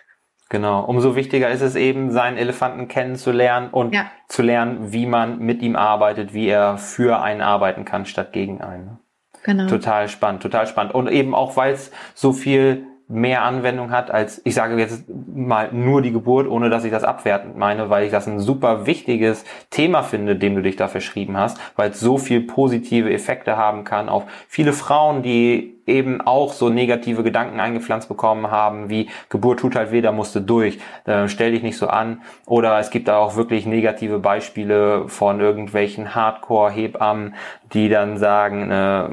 Genau. 0.48 0.84
Umso 0.84 1.16
wichtiger 1.16 1.48
ist 1.48 1.62
es 1.62 1.76
eben, 1.76 2.10
seinen 2.10 2.36
Elefanten 2.36 2.86
kennenzulernen 2.86 3.70
und 3.70 3.94
ja. 3.94 4.10
zu 4.28 4.42
lernen, 4.42 4.92
wie 4.92 5.06
man 5.06 5.38
mit 5.38 5.62
ihm 5.62 5.76
arbeitet, 5.76 6.34
wie 6.34 6.46
er 6.46 6.76
für 6.76 7.22
einen 7.22 7.40
arbeiten 7.40 7.86
kann, 7.86 8.04
statt 8.04 8.34
gegen 8.34 8.60
einen. 8.60 8.98
Genau. 9.44 9.66
Total 9.66 10.10
spannend, 10.10 10.42
total 10.42 10.66
spannend. 10.66 10.94
Und 10.94 11.08
eben 11.08 11.34
auch, 11.34 11.56
weil 11.56 11.72
es 11.72 11.90
so 12.14 12.34
viel 12.34 12.86
mehr 13.12 13.42
Anwendung 13.42 13.90
hat 13.90 14.10
als, 14.10 14.40
ich 14.44 14.54
sage 14.54 14.78
jetzt 14.78 15.04
mal 15.08 15.70
nur 15.72 16.00
die 16.00 16.12
Geburt, 16.12 16.48
ohne 16.48 16.70
dass 16.70 16.84
ich 16.84 16.90
das 16.90 17.04
abwertend 17.04 17.56
meine, 17.58 17.90
weil 17.90 18.04
ich 18.04 18.10
das 18.10 18.26
ein 18.26 18.40
super 18.40 18.86
wichtiges 18.86 19.44
Thema 19.70 20.02
finde, 20.02 20.34
dem 20.34 20.54
du 20.54 20.62
dich 20.62 20.76
da 20.76 20.88
verschrieben 20.88 21.36
hast, 21.36 21.58
weil 21.76 21.90
es 21.90 22.00
so 22.00 22.16
viel 22.16 22.40
positive 22.40 23.12
Effekte 23.12 23.56
haben 23.56 23.84
kann 23.84 24.08
auf 24.08 24.24
viele 24.48 24.72
Frauen, 24.72 25.22
die 25.22 25.81
eben 25.86 26.20
auch 26.20 26.52
so 26.52 26.68
negative 26.68 27.22
Gedanken 27.22 27.60
eingepflanzt 27.60 28.08
bekommen 28.08 28.50
haben, 28.50 28.88
wie 28.88 29.08
Geburt 29.28 29.60
tut 29.60 29.74
halt 29.74 29.92
weh, 29.92 30.00
da 30.00 30.12
musst 30.12 30.34
du 30.34 30.40
durch, 30.40 30.78
äh, 31.06 31.28
stell 31.28 31.52
dich 31.52 31.62
nicht 31.62 31.76
so 31.76 31.88
an. 31.88 32.22
Oder 32.46 32.78
es 32.78 32.90
gibt 32.90 33.08
da 33.08 33.18
auch 33.18 33.36
wirklich 33.36 33.66
negative 33.66 34.18
Beispiele 34.18 35.08
von 35.08 35.40
irgendwelchen 35.40 36.14
Hardcore-Hebammen, 36.14 37.34
die 37.72 37.88
dann 37.88 38.18
sagen, 38.18 38.70
äh, 38.70 39.08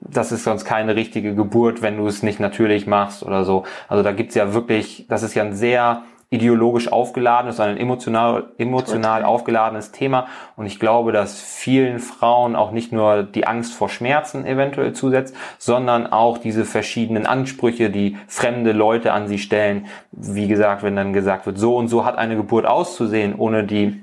das 0.00 0.32
ist 0.32 0.44
sonst 0.44 0.64
keine 0.64 0.96
richtige 0.96 1.34
Geburt, 1.34 1.82
wenn 1.82 1.96
du 1.96 2.06
es 2.06 2.22
nicht 2.22 2.40
natürlich 2.40 2.86
machst 2.86 3.22
oder 3.22 3.44
so. 3.44 3.64
Also 3.88 4.02
da 4.02 4.12
gibt's 4.12 4.34
ja 4.34 4.54
wirklich, 4.54 5.06
das 5.08 5.22
ist 5.22 5.34
ja 5.34 5.42
ein 5.42 5.54
sehr 5.54 6.02
ideologisch 6.34 6.90
aufgeladenes, 6.90 7.56
sondern 7.56 7.76
emotional, 7.76 8.44
emotional 8.58 9.24
aufgeladenes 9.24 9.92
Thema. 9.92 10.26
Und 10.56 10.66
ich 10.66 10.80
glaube, 10.80 11.12
dass 11.12 11.40
vielen 11.40 12.00
Frauen 12.00 12.56
auch 12.56 12.72
nicht 12.72 12.92
nur 12.92 13.22
die 13.22 13.46
Angst 13.46 13.72
vor 13.72 13.88
Schmerzen 13.88 14.44
eventuell 14.44 14.92
zusetzt, 14.92 15.36
sondern 15.58 16.06
auch 16.06 16.38
diese 16.38 16.64
verschiedenen 16.64 17.26
Ansprüche, 17.26 17.90
die 17.90 18.16
fremde 18.26 18.72
Leute 18.72 19.12
an 19.12 19.28
sie 19.28 19.38
stellen. 19.38 19.86
Wie 20.10 20.48
gesagt, 20.48 20.82
wenn 20.82 20.96
dann 20.96 21.12
gesagt 21.12 21.46
wird, 21.46 21.58
so 21.58 21.76
und 21.76 21.88
so 21.88 22.04
hat 22.04 22.18
eine 22.18 22.36
Geburt 22.36 22.66
auszusehen, 22.66 23.34
ohne 23.36 23.64
die 23.64 24.00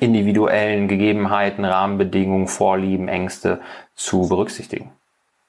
individuellen 0.00 0.88
Gegebenheiten, 0.88 1.64
Rahmenbedingungen, 1.64 2.48
Vorlieben, 2.48 3.08
Ängste 3.08 3.60
zu 3.94 4.28
berücksichtigen. 4.28 4.92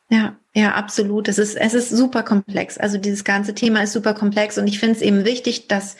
Ja, 0.10 0.34
ja, 0.58 0.74
absolut. 0.74 1.28
Es 1.28 1.38
ist, 1.38 1.56
es 1.56 1.76
ist 1.76 1.92
super 1.92 2.24
komplex. 2.24 2.80
Also 2.80 2.98
dieses 2.98 3.24
ganze 3.24 3.54
Thema 3.54 3.84
ist 3.84 3.94
super 3.94 4.16
komplex 4.16 4.58
und 4.58 4.66
ich 4.66 4.80
finde 4.80 4.96
es 4.96 5.04
eben 5.04 5.24
wichtig, 5.24 5.68
dass 5.68 5.98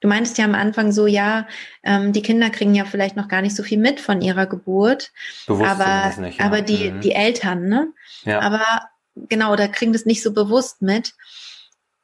du 0.00 0.08
meintest 0.08 0.36
ja 0.36 0.44
am 0.44 0.54
Anfang 0.54 0.92
so, 0.92 1.06
ja, 1.06 1.48
ähm, 1.82 2.12
die 2.12 2.20
Kinder 2.20 2.50
kriegen 2.50 2.74
ja 2.74 2.84
vielleicht 2.84 3.16
noch 3.16 3.28
gar 3.28 3.40
nicht 3.40 3.56
so 3.56 3.62
viel 3.62 3.78
mit 3.78 4.00
von 4.00 4.20
ihrer 4.20 4.44
Geburt, 4.44 5.10
bewusst 5.46 5.70
aber, 5.70 6.20
nicht, 6.20 6.38
ja. 6.38 6.44
aber 6.44 6.60
die, 6.60 6.90
mhm. 6.90 7.00
die 7.00 7.12
Eltern, 7.12 7.66
ne? 7.66 7.94
Ja. 8.24 8.40
Aber 8.40 8.66
genau, 9.14 9.56
da 9.56 9.68
kriegen 9.68 9.94
das 9.94 10.04
nicht 10.04 10.22
so 10.22 10.34
bewusst 10.34 10.82
mit. 10.82 11.14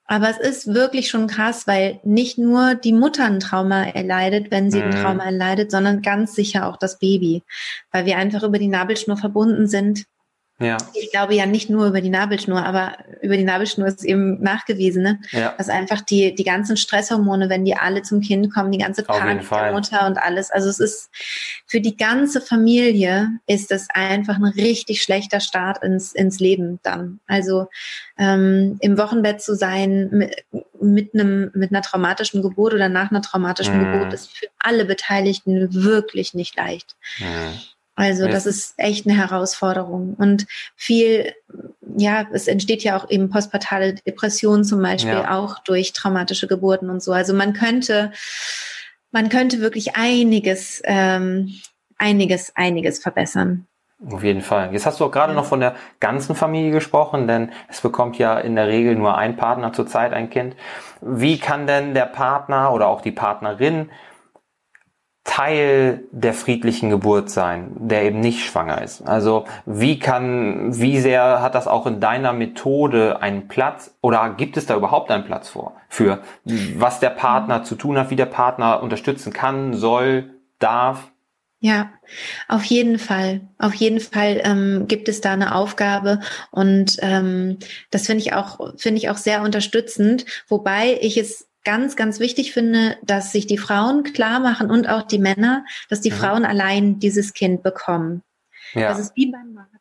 Aber 0.07 0.31
es 0.31 0.39
ist 0.39 0.73
wirklich 0.73 1.11
schon 1.11 1.27
krass, 1.27 1.67
weil 1.67 2.01
nicht 2.03 2.39
nur 2.39 2.77
die 2.77 2.95
Mutter 2.95 3.27
ein 3.27 3.41
Trauma 3.41 3.85
erleidet, 3.85 4.51
wenn 4.51 4.71
sie 4.71 4.81
ein 4.81 4.89
mhm. 4.89 5.03
Trauma 5.03 5.25
erleidet, 5.25 5.71
sondern 5.71 6.01
ganz 6.01 6.35
sicher 6.35 6.67
auch 6.67 6.79
das 6.79 6.99
Baby, 6.99 7.43
weil 7.93 8.07
wir 8.07 8.17
einfach 8.17 8.43
über 8.43 8.59
die 8.59 8.69
Nabelschnur 8.69 9.19
verbunden 9.19 9.69
sind 9.69 10.07
ja. 10.61 10.77
Ich 10.93 11.11
glaube 11.11 11.35
ja 11.35 11.47
nicht 11.47 11.71
nur 11.71 11.87
über 11.87 12.03
die 12.03 12.11
Nabelschnur, 12.11 12.63
aber 12.63 12.99
über 13.23 13.37
die 13.39 13.45
Nabelschnur 13.45 13.89
ist 13.89 14.05
eben 14.05 14.43
nachgewiesen, 14.43 15.03
ne? 15.03 15.21
ja. 15.33 15.55
dass 15.57 15.71
einfach 15.71 16.03
die, 16.03 16.35
die 16.35 16.45
ganzen 16.45 16.77
Stresshormone, 16.77 17.49
wenn 17.49 17.65
die 17.65 17.75
alle 17.77 18.03
zum 18.03 18.21
Kind 18.21 18.53
kommen, 18.53 18.71
die 18.71 18.79
ganze 18.79 19.03
Panik 19.03 19.49
der 19.49 19.73
Mutter 19.73 20.07
und 20.07 20.19
alles. 20.19 20.51
Also 20.51 20.69
es 20.69 20.79
ist 20.79 21.11
für 21.67 21.81
die 21.81 21.97
ganze 21.97 22.43
Familie 22.43 23.31
ist 23.47 23.73
es 23.73 23.89
einfach 23.91 24.37
ein 24.37 24.45
richtig 24.45 25.03
schlechter 25.03 25.41
Start 25.41 25.83
ins, 25.83 26.13
ins 26.13 26.41
Leben 26.41 26.79
dann. 26.83 27.21
Also 27.27 27.69
ähm, 28.19 28.77
im 28.81 28.99
Wochenbett 28.99 29.41
zu 29.41 29.55
sein 29.57 30.11
mit, 30.11 30.45
mit 30.79 31.15
einem 31.15 31.51
mit 31.55 31.71
einer 31.71 31.83
traumatischen 31.83 32.43
Geburt 32.43 32.75
oder 32.75 32.91
nach 32.91 33.11
einer 33.11 33.23
traumatischen 33.23 33.79
mhm. 33.79 33.93
Geburt 33.93 34.13
ist 34.13 34.31
für 34.37 34.49
alle 34.59 34.85
Beteiligten 34.85 35.73
wirklich 35.73 36.35
nicht 36.35 36.55
leicht. 36.57 36.97
Mhm. 37.19 37.61
Also 38.01 38.29
das 38.29 38.47
ist 38.47 38.73
echt 38.79 39.07
eine 39.07 39.15
Herausforderung. 39.15 40.15
Und 40.15 40.47
viel, 40.75 41.35
ja, 41.99 42.27
es 42.33 42.49
entsteht 42.49 42.83
ja 42.83 42.97
auch 42.97 43.11
eben 43.11 43.29
postpartale 43.29 43.95
Depression 43.95 44.65
zum 44.65 44.81
Beispiel 44.81 45.13
ja. 45.13 45.37
auch 45.37 45.59
durch 45.59 45.93
traumatische 45.93 46.47
Geburten 46.47 46.89
und 46.89 47.03
so. 47.03 47.13
Also 47.13 47.35
man 47.35 47.53
könnte, 47.53 48.11
man 49.11 49.29
könnte 49.29 49.61
wirklich 49.61 49.97
einiges, 49.97 50.81
ähm, 50.85 51.53
einiges, 51.99 52.57
einiges 52.57 53.01
verbessern. 53.01 53.67
Auf 54.11 54.25
jeden 54.25 54.41
Fall. 54.41 54.73
Jetzt 54.73 54.87
hast 54.87 54.99
du 54.99 55.05
auch 55.05 55.11
gerade 55.11 55.35
ja. 55.35 55.39
noch 55.39 55.45
von 55.45 55.61
der 55.61 55.75
ganzen 56.01 56.35
Familie 56.35 56.71
gesprochen, 56.71 57.29
denn 57.29 57.53
es 57.69 57.83
bekommt 57.83 58.17
ja 58.17 58.39
in 58.39 58.57
der 58.57 58.67
Regel 58.67 58.95
nur 58.95 59.19
ein 59.19 59.37
Partner 59.37 59.75
zurzeit 59.75 60.15
ein 60.15 60.31
Kind. 60.31 60.57
Wie 61.03 61.39
kann 61.39 61.67
denn 61.67 61.93
der 61.93 62.07
Partner 62.07 62.73
oder 62.73 62.87
auch 62.89 63.03
die 63.03 63.13
Partnerin 63.13 63.91
Teil 65.25 66.05
der 66.13 66.33
friedlichen 66.33 66.91
Geburt 66.91 67.31
sein, 67.31 67.73
der 67.79 68.05
eben 68.05 68.21
nicht 68.21 68.45
schwanger 68.45 68.83
ist. 68.83 69.03
Also 69.03 69.45
wie 69.67 69.99
kann, 69.99 70.79
wie 70.79 70.99
sehr 70.99 71.43
hat 71.43 71.55
das 71.55 71.69
auch 71.69 71.87
in 71.87 72.01
deiner 72.01 72.33
Methode 72.33 73.21
einen 73.21 73.47
Platz 73.47 73.95
oder 74.01 74.31
gibt 74.31 74.57
es 74.57 74.67
da 74.67 74.77
überhaupt 74.77 75.11
einen 75.11 75.25
Platz 75.25 75.51
vor 75.51 75.77
für, 75.89 76.23
was 76.45 77.01
der 77.01 77.11
Partner 77.11 77.65
zu 77.65 77.75
tun 77.75 77.99
hat, 77.99 78.11
wie 78.11 78.17
der 78.17 78.27
Partner 78.27 78.83
unterstützen 78.83 79.33
kann, 79.33 79.75
soll, 79.75 80.31
darf? 80.59 81.11
Ja, 81.63 81.91
auf 82.49 82.65
jeden 82.65 82.99
Fall. 82.99 83.43
Auf 83.59 83.75
jeden 83.75 84.01
Fall 84.01 84.41
ähm, 84.45 84.87
gibt 84.89 85.11
es 85.11 85.21
da 85.21 85.35
eine 85.35 85.55
Aufgabe 85.55 86.21
und 86.51 86.97
ähm, 87.03 87.59
das 87.91 88.07
finde 88.07 88.23
ich 88.23 88.33
auch 88.33 88.59
finde 88.79 88.99
ich 88.99 89.11
auch 89.11 89.19
sehr 89.19 89.43
unterstützend, 89.43 90.25
wobei 90.49 90.99
ich 91.03 91.19
es 91.19 91.50
ganz, 91.65 91.97
ganz 91.97 92.21
wichtig 92.21 92.53
finde, 92.53 92.97
dass 93.03 93.33
sich 93.33 93.47
die 93.47 93.59
Frauen 93.59 94.03
klar 94.03 94.41
machen 94.41 94.71
und 94.71 94.89
auch 94.89 95.03
die 95.03 95.19
Männer, 95.19 95.65
dass 95.89 96.01
die 96.01 96.11
mhm. 96.11 96.17
Frauen 96.17 96.45
allein 96.45 96.99
dieses 96.99 97.35
Kind 97.35 97.63
bekommen. 97.63 98.23
Ja. 98.75 98.89
Das 98.89 98.99
ist 98.99 99.17
wie 99.17 99.27
beim 99.27 99.53
Marathon. 99.53 99.81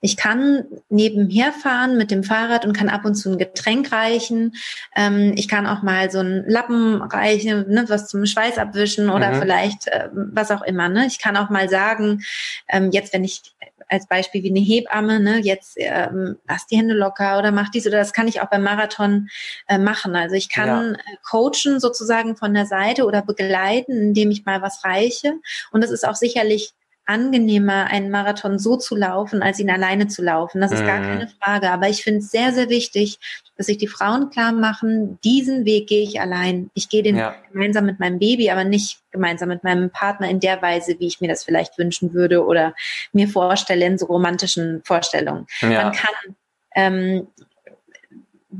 Ich 0.00 0.16
kann 0.16 0.64
nebenher 0.88 1.52
fahren 1.52 1.96
mit 1.96 2.10
dem 2.10 2.22
Fahrrad 2.22 2.64
und 2.64 2.76
kann 2.76 2.88
ab 2.88 3.04
und 3.04 3.14
zu 3.14 3.32
ein 3.32 3.38
Getränk 3.38 3.92
reichen. 3.92 4.54
Ähm, 4.94 5.32
ich 5.36 5.48
kann 5.48 5.66
auch 5.66 5.82
mal 5.82 6.10
so 6.10 6.18
einen 6.18 6.48
Lappen 6.48 7.02
reichen, 7.02 7.68
ne, 7.68 7.84
was 7.88 8.08
zum 8.08 8.26
Schweiß 8.26 8.58
abwischen 8.58 9.08
oder 9.08 9.32
mhm. 9.32 9.40
vielleicht 9.40 9.88
äh, 9.88 10.08
was 10.12 10.50
auch 10.50 10.62
immer. 10.62 10.88
Ne? 10.88 11.06
Ich 11.06 11.18
kann 11.18 11.36
auch 11.36 11.50
mal 11.50 11.68
sagen, 11.68 12.22
ähm, 12.68 12.90
jetzt 12.92 13.12
wenn 13.12 13.24
ich 13.24 13.55
als 13.88 14.06
Beispiel 14.06 14.42
wie 14.42 14.50
eine 14.50 14.60
Hebamme, 14.60 15.20
ne, 15.20 15.38
jetzt 15.38 15.76
ähm, 15.78 16.36
lass 16.48 16.66
die 16.66 16.76
Hände 16.76 16.94
locker 16.94 17.38
oder 17.38 17.52
mach 17.52 17.70
dies 17.70 17.86
oder 17.86 17.98
das 17.98 18.12
kann 18.12 18.28
ich 18.28 18.40
auch 18.40 18.50
beim 18.50 18.62
Marathon 18.62 19.28
äh, 19.68 19.78
machen. 19.78 20.16
Also 20.16 20.34
ich 20.34 20.48
kann 20.48 20.68
ja. 20.68 20.92
Äh, 20.92 21.16
coachen 21.28 21.80
sozusagen 21.80 22.36
von 22.36 22.54
der 22.54 22.66
Seite 22.66 23.04
oder 23.04 23.22
begleiten, 23.22 23.92
indem 23.92 24.30
ich 24.30 24.44
mal 24.44 24.62
was 24.62 24.84
reiche. 24.84 25.34
Und 25.70 25.82
das 25.82 25.90
ist 25.90 26.06
auch 26.06 26.16
sicherlich 26.16 26.74
angenehmer, 27.06 27.86
einen 27.86 28.10
Marathon 28.10 28.58
so 28.58 28.76
zu 28.76 28.96
laufen, 28.96 29.42
als 29.42 29.60
ihn 29.60 29.70
alleine 29.70 30.08
zu 30.08 30.22
laufen. 30.22 30.60
Das 30.60 30.72
ist 30.72 30.82
mhm. 30.82 30.86
gar 30.86 31.00
keine 31.00 31.28
Frage. 31.40 31.70
Aber 31.70 31.88
ich 31.88 32.02
finde 32.02 32.18
es 32.18 32.30
sehr, 32.30 32.52
sehr 32.52 32.68
wichtig, 32.68 33.18
dass 33.56 33.66
sich 33.66 33.78
die 33.78 33.86
Frauen 33.86 34.30
klar 34.30 34.52
machen, 34.52 35.18
diesen 35.24 35.64
Weg 35.64 35.86
gehe 35.86 36.02
ich 36.02 36.20
allein. 36.20 36.70
Ich 36.74 36.88
gehe 36.88 37.02
den 37.02 37.16
ja. 37.16 37.34
gemeinsam 37.52 37.86
mit 37.86 38.00
meinem 38.00 38.18
Baby, 38.18 38.50
aber 38.50 38.64
nicht 38.64 38.98
gemeinsam 39.12 39.48
mit 39.48 39.64
meinem 39.64 39.90
Partner 39.90 40.28
in 40.28 40.40
der 40.40 40.60
Weise, 40.60 40.96
wie 40.98 41.06
ich 41.06 41.20
mir 41.20 41.28
das 41.28 41.44
vielleicht 41.44 41.78
wünschen 41.78 42.12
würde 42.12 42.44
oder 42.44 42.74
mir 43.12 43.28
vorstelle 43.28 43.86
in 43.86 43.98
so 43.98 44.06
romantischen 44.06 44.82
Vorstellungen. 44.84 45.46
Ja. 45.62 45.84
Man 45.84 45.92
kann 45.92 46.36
ähm, 46.74 47.28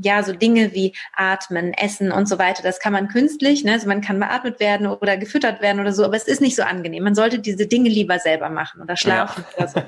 ja, 0.01 0.23
so 0.23 0.33
Dinge 0.33 0.73
wie 0.73 0.93
Atmen, 1.13 1.73
Essen 1.73 2.11
und 2.11 2.27
so 2.27 2.39
weiter, 2.39 2.63
das 2.63 2.79
kann 2.79 2.93
man 2.93 3.07
künstlich, 3.07 3.63
ne? 3.63 3.73
also 3.73 3.87
man 3.87 4.01
kann 4.01 4.19
beatmet 4.19 4.59
werden 4.59 4.87
oder 4.87 5.17
gefüttert 5.17 5.61
werden 5.61 5.79
oder 5.79 5.93
so, 5.93 6.03
aber 6.03 6.15
es 6.15 6.27
ist 6.27 6.41
nicht 6.41 6.55
so 6.55 6.63
angenehm. 6.63 7.03
Man 7.03 7.15
sollte 7.15 7.39
diese 7.39 7.67
Dinge 7.67 7.89
lieber 7.89 8.19
selber 8.19 8.49
machen 8.49 8.81
oder 8.81 8.97
schlafen 8.97 9.45
ja. 9.51 9.57
oder 9.57 9.67
so. 9.67 9.81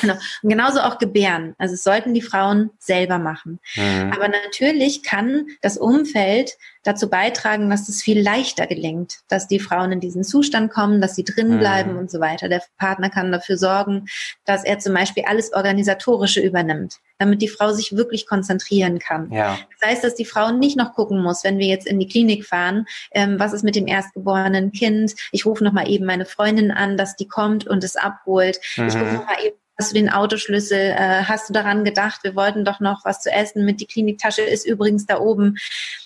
Genau. 0.00 0.14
Und 0.42 0.50
genauso 0.50 0.80
auch 0.80 0.98
gebären. 0.98 1.54
Also 1.58 1.74
es 1.74 1.82
sollten 1.82 2.14
die 2.14 2.22
Frauen 2.22 2.70
selber 2.78 3.18
machen. 3.18 3.58
Mhm. 3.76 4.12
Aber 4.12 4.28
natürlich 4.28 5.02
kann 5.02 5.46
das 5.62 5.76
Umfeld 5.76 6.56
dazu 6.84 7.08
beitragen, 7.08 7.70
dass 7.70 7.88
es 7.88 8.02
viel 8.02 8.20
leichter 8.20 8.66
gelingt, 8.66 9.20
dass 9.28 9.48
die 9.48 9.58
Frauen 9.58 9.92
in 9.92 10.00
diesen 10.00 10.22
Zustand 10.22 10.70
kommen, 10.70 11.00
dass 11.00 11.16
sie 11.16 11.24
drin 11.24 11.58
bleiben 11.58 11.92
mhm. 11.92 11.98
und 11.98 12.10
so 12.10 12.20
weiter. 12.20 12.48
Der 12.48 12.62
Partner 12.78 13.10
kann 13.10 13.32
dafür 13.32 13.56
sorgen, 13.56 14.06
dass 14.44 14.64
er 14.64 14.78
zum 14.78 14.94
Beispiel 14.94 15.24
alles 15.26 15.52
Organisatorische 15.52 16.40
übernimmt, 16.40 17.00
damit 17.18 17.42
die 17.42 17.48
Frau 17.48 17.72
sich 17.72 17.96
wirklich 17.96 18.26
konzentrieren 18.26 18.98
kann. 18.98 19.30
Ja. 19.32 19.58
Das 19.80 19.90
heißt, 19.90 20.04
dass 20.04 20.14
die 20.14 20.24
Frau 20.24 20.50
nicht 20.50 20.76
noch 20.76 20.94
gucken 20.94 21.22
muss, 21.22 21.44
wenn 21.44 21.58
wir 21.58 21.66
jetzt 21.66 21.86
in 21.86 22.00
die 22.00 22.08
Klinik 22.08 22.44
fahren, 22.44 22.86
ähm, 23.12 23.38
was 23.38 23.52
ist 23.52 23.64
mit 23.64 23.76
dem 23.76 23.86
erstgeborenen 23.86 24.72
Kind? 24.72 25.14
Ich 25.32 25.46
rufe 25.46 25.64
nochmal 25.64 25.88
eben 25.88 26.06
meine 26.06 26.26
Freundin 26.26 26.70
an, 26.70 26.96
dass 26.96 27.16
die 27.16 27.28
kommt 27.28 27.66
und 27.66 27.84
es 27.84 27.96
abholt. 27.96 28.58
Mhm. 28.76 28.88
Ich 28.88 28.94
rufe 28.94 29.14
nochmal 29.14 29.36
eben 29.44 29.56
Hast 29.76 29.90
du 29.90 29.94
den 29.94 30.08
Autoschlüssel? 30.08 30.78
Äh, 30.78 31.24
hast 31.24 31.48
du 31.48 31.52
daran 31.52 31.84
gedacht? 31.84 32.20
Wir 32.22 32.36
wollten 32.36 32.64
doch 32.64 32.78
noch 32.78 33.04
was 33.04 33.20
zu 33.22 33.30
essen 33.32 33.64
mit. 33.64 33.80
Die 33.80 33.86
Kliniktasche 33.86 34.42
ist 34.42 34.64
übrigens 34.64 35.06
da 35.06 35.18
oben. 35.18 35.56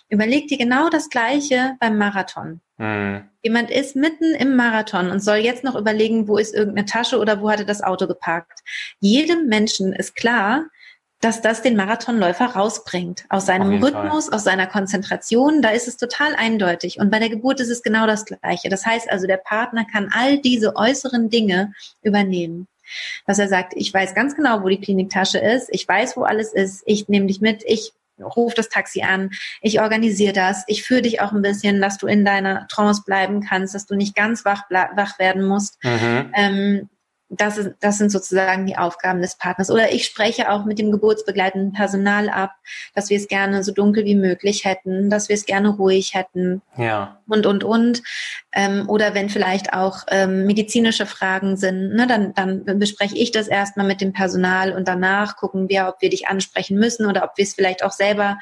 Überleg 0.08 0.48
dir 0.48 0.56
genau 0.56 0.88
das 0.88 1.10
Gleiche 1.10 1.76
beim 1.78 1.98
Marathon. 1.98 2.62
Mhm. 2.78 3.28
Jemand 3.42 3.70
ist 3.70 3.94
mitten 3.94 4.34
im 4.34 4.56
Marathon 4.56 5.10
und 5.10 5.20
soll 5.20 5.36
jetzt 5.36 5.64
noch 5.64 5.74
überlegen, 5.74 6.28
wo 6.28 6.38
ist 6.38 6.54
irgendeine 6.54 6.86
Tasche 6.86 7.18
oder 7.18 7.42
wo 7.42 7.50
hat 7.50 7.58
er 7.58 7.66
das 7.66 7.82
Auto 7.82 8.06
geparkt. 8.06 8.60
Jedem 9.00 9.48
Menschen 9.48 9.92
ist 9.92 10.16
klar, 10.16 10.64
dass 11.20 11.40
das 11.40 11.62
den 11.62 11.76
Marathonläufer 11.76 12.46
rausbringt. 12.46 13.24
Aus 13.28 13.46
seinem 13.46 13.82
Rhythmus, 13.82 14.26
Fall. 14.26 14.34
aus 14.34 14.44
seiner 14.44 14.66
Konzentration, 14.66 15.62
da 15.62 15.70
ist 15.70 15.88
es 15.88 15.96
total 15.96 16.34
eindeutig. 16.36 17.00
Und 17.00 17.10
bei 17.10 17.18
der 17.18 17.28
Geburt 17.28 17.60
ist 17.60 17.70
es 17.70 17.82
genau 17.82 18.06
das 18.06 18.24
Gleiche. 18.24 18.68
Das 18.68 18.86
heißt 18.86 19.10
also, 19.10 19.26
der 19.26 19.38
Partner 19.38 19.84
kann 19.84 20.10
all 20.12 20.38
diese 20.38 20.76
äußeren 20.76 21.28
Dinge 21.28 21.72
übernehmen. 22.02 22.68
Dass 23.26 23.38
er 23.38 23.48
sagt, 23.48 23.74
ich 23.76 23.92
weiß 23.92 24.14
ganz 24.14 24.34
genau, 24.34 24.62
wo 24.62 24.68
die 24.68 24.80
Kliniktasche 24.80 25.38
ist, 25.38 25.68
ich 25.72 25.86
weiß, 25.86 26.16
wo 26.16 26.22
alles 26.22 26.52
ist, 26.52 26.82
ich 26.86 27.08
nehme 27.08 27.26
dich 27.26 27.40
mit, 27.40 27.62
ich 27.66 27.92
ruf 28.18 28.54
das 28.54 28.68
Taxi 28.68 29.02
an, 29.02 29.30
ich 29.60 29.80
organisiere 29.80 30.32
das, 30.32 30.64
ich 30.66 30.82
führe 30.82 31.02
dich 31.02 31.20
auch 31.20 31.32
ein 31.32 31.42
bisschen, 31.42 31.80
dass 31.80 31.98
du 31.98 32.06
in 32.06 32.24
deiner 32.24 32.66
Trance 32.68 33.02
bleiben 33.04 33.42
kannst, 33.42 33.74
dass 33.74 33.86
du 33.86 33.94
nicht 33.94 34.14
ganz 34.14 34.44
wach, 34.44 34.62
wach 34.70 35.18
werden 35.18 35.46
musst. 35.46 35.82
Mhm. 35.84 36.32
Ähm, 36.34 36.88
das, 37.30 37.58
ist, 37.58 37.70
das 37.80 37.98
sind 37.98 38.10
sozusagen 38.10 38.66
die 38.66 38.76
Aufgaben 38.76 39.20
des 39.20 39.36
Partners. 39.36 39.70
Oder 39.70 39.92
ich 39.92 40.06
spreche 40.06 40.50
auch 40.50 40.64
mit 40.64 40.78
dem 40.78 40.90
geburtsbegleitenden 40.90 41.72
Personal 41.72 42.28
ab, 42.28 42.52
dass 42.94 43.10
wir 43.10 43.18
es 43.18 43.28
gerne 43.28 43.62
so 43.62 43.72
dunkel 43.72 44.04
wie 44.04 44.14
möglich 44.14 44.64
hätten, 44.64 45.10
dass 45.10 45.28
wir 45.28 45.34
es 45.34 45.44
gerne 45.44 45.68
ruhig 45.68 46.14
hätten. 46.14 46.62
Ja. 46.76 47.18
Und, 47.28 47.46
und, 47.46 47.64
und. 47.64 48.02
Ähm, 48.52 48.88
oder 48.88 49.14
wenn 49.14 49.28
vielleicht 49.28 49.74
auch 49.74 50.04
ähm, 50.08 50.46
medizinische 50.46 51.04
Fragen 51.04 51.56
sind, 51.56 51.94
ne, 51.94 52.06
dann, 52.06 52.32
dann 52.34 52.78
bespreche 52.78 53.16
ich 53.16 53.30
das 53.30 53.46
erstmal 53.46 53.86
mit 53.86 54.00
dem 54.00 54.14
Personal 54.14 54.72
und 54.72 54.88
danach 54.88 55.36
gucken 55.36 55.68
wir, 55.68 55.86
ob 55.88 56.00
wir 56.00 56.08
dich 56.08 56.28
ansprechen 56.28 56.78
müssen 56.78 57.06
oder 57.06 57.24
ob 57.24 57.36
wir 57.36 57.42
es 57.42 57.54
vielleicht 57.54 57.84
auch 57.84 57.92
selber, 57.92 58.38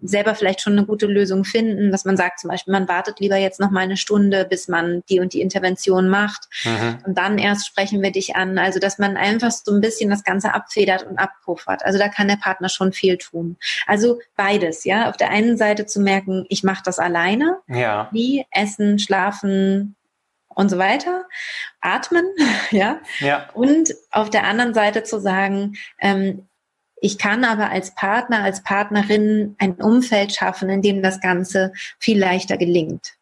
selber 0.00 0.34
vielleicht 0.34 0.62
schon 0.62 0.72
eine 0.72 0.86
gute 0.86 1.06
Lösung 1.06 1.44
finden, 1.44 1.92
dass 1.92 2.06
man 2.06 2.16
sagt 2.16 2.40
zum 2.40 2.48
Beispiel, 2.48 2.72
man 2.72 2.88
wartet 2.88 3.20
lieber 3.20 3.36
jetzt 3.36 3.60
noch 3.60 3.70
mal 3.70 3.80
eine 3.80 3.98
Stunde, 3.98 4.46
bis 4.48 4.66
man 4.66 5.02
die 5.10 5.20
und 5.20 5.34
die 5.34 5.42
Intervention 5.42 6.08
macht. 6.08 6.48
Mhm. 6.64 6.98
Und 7.04 7.18
dann 7.18 7.36
erst 7.38 7.66
sprechen 7.66 8.00
wir 8.00 8.10
dich 8.10 8.29
an. 8.34 8.58
Also 8.58 8.80
dass 8.80 8.98
man 8.98 9.16
einfach 9.16 9.50
so 9.50 9.72
ein 9.72 9.80
bisschen 9.80 10.10
das 10.10 10.24
Ganze 10.24 10.54
abfedert 10.54 11.04
und 11.04 11.18
abpuffert. 11.18 11.84
Also 11.84 11.98
da 11.98 12.08
kann 12.08 12.28
der 12.28 12.36
Partner 12.36 12.68
schon 12.68 12.92
viel 12.92 13.18
tun. 13.18 13.56
Also 13.86 14.18
beides, 14.36 14.84
ja. 14.84 15.08
Auf 15.08 15.16
der 15.16 15.30
einen 15.30 15.56
Seite 15.56 15.86
zu 15.86 16.00
merken, 16.00 16.44
ich 16.48 16.62
mache 16.62 16.82
das 16.84 16.98
alleine. 16.98 17.58
Ja. 17.68 18.08
Wie 18.12 18.46
essen, 18.50 18.98
schlafen, 18.98 19.96
und 20.52 20.68
so 20.68 20.78
weiter, 20.78 21.26
atmen, 21.80 22.24
ja. 22.70 23.00
ja. 23.20 23.48
Und 23.54 23.94
auf 24.10 24.30
der 24.30 24.44
anderen 24.44 24.74
Seite 24.74 25.04
zu 25.04 25.20
sagen, 25.20 25.76
ähm, 26.00 26.48
ich 27.00 27.18
kann 27.18 27.44
aber 27.44 27.70
als 27.70 27.94
Partner, 27.94 28.42
als 28.42 28.62
Partnerin 28.62 29.56
ein 29.58 29.74
Umfeld 29.74 30.34
schaffen, 30.34 30.68
in 30.68 30.82
dem 30.82 31.02
das 31.02 31.20
Ganze 31.20 31.72
viel 31.98 32.18
leichter 32.18 32.58
gelingt. 32.58 33.14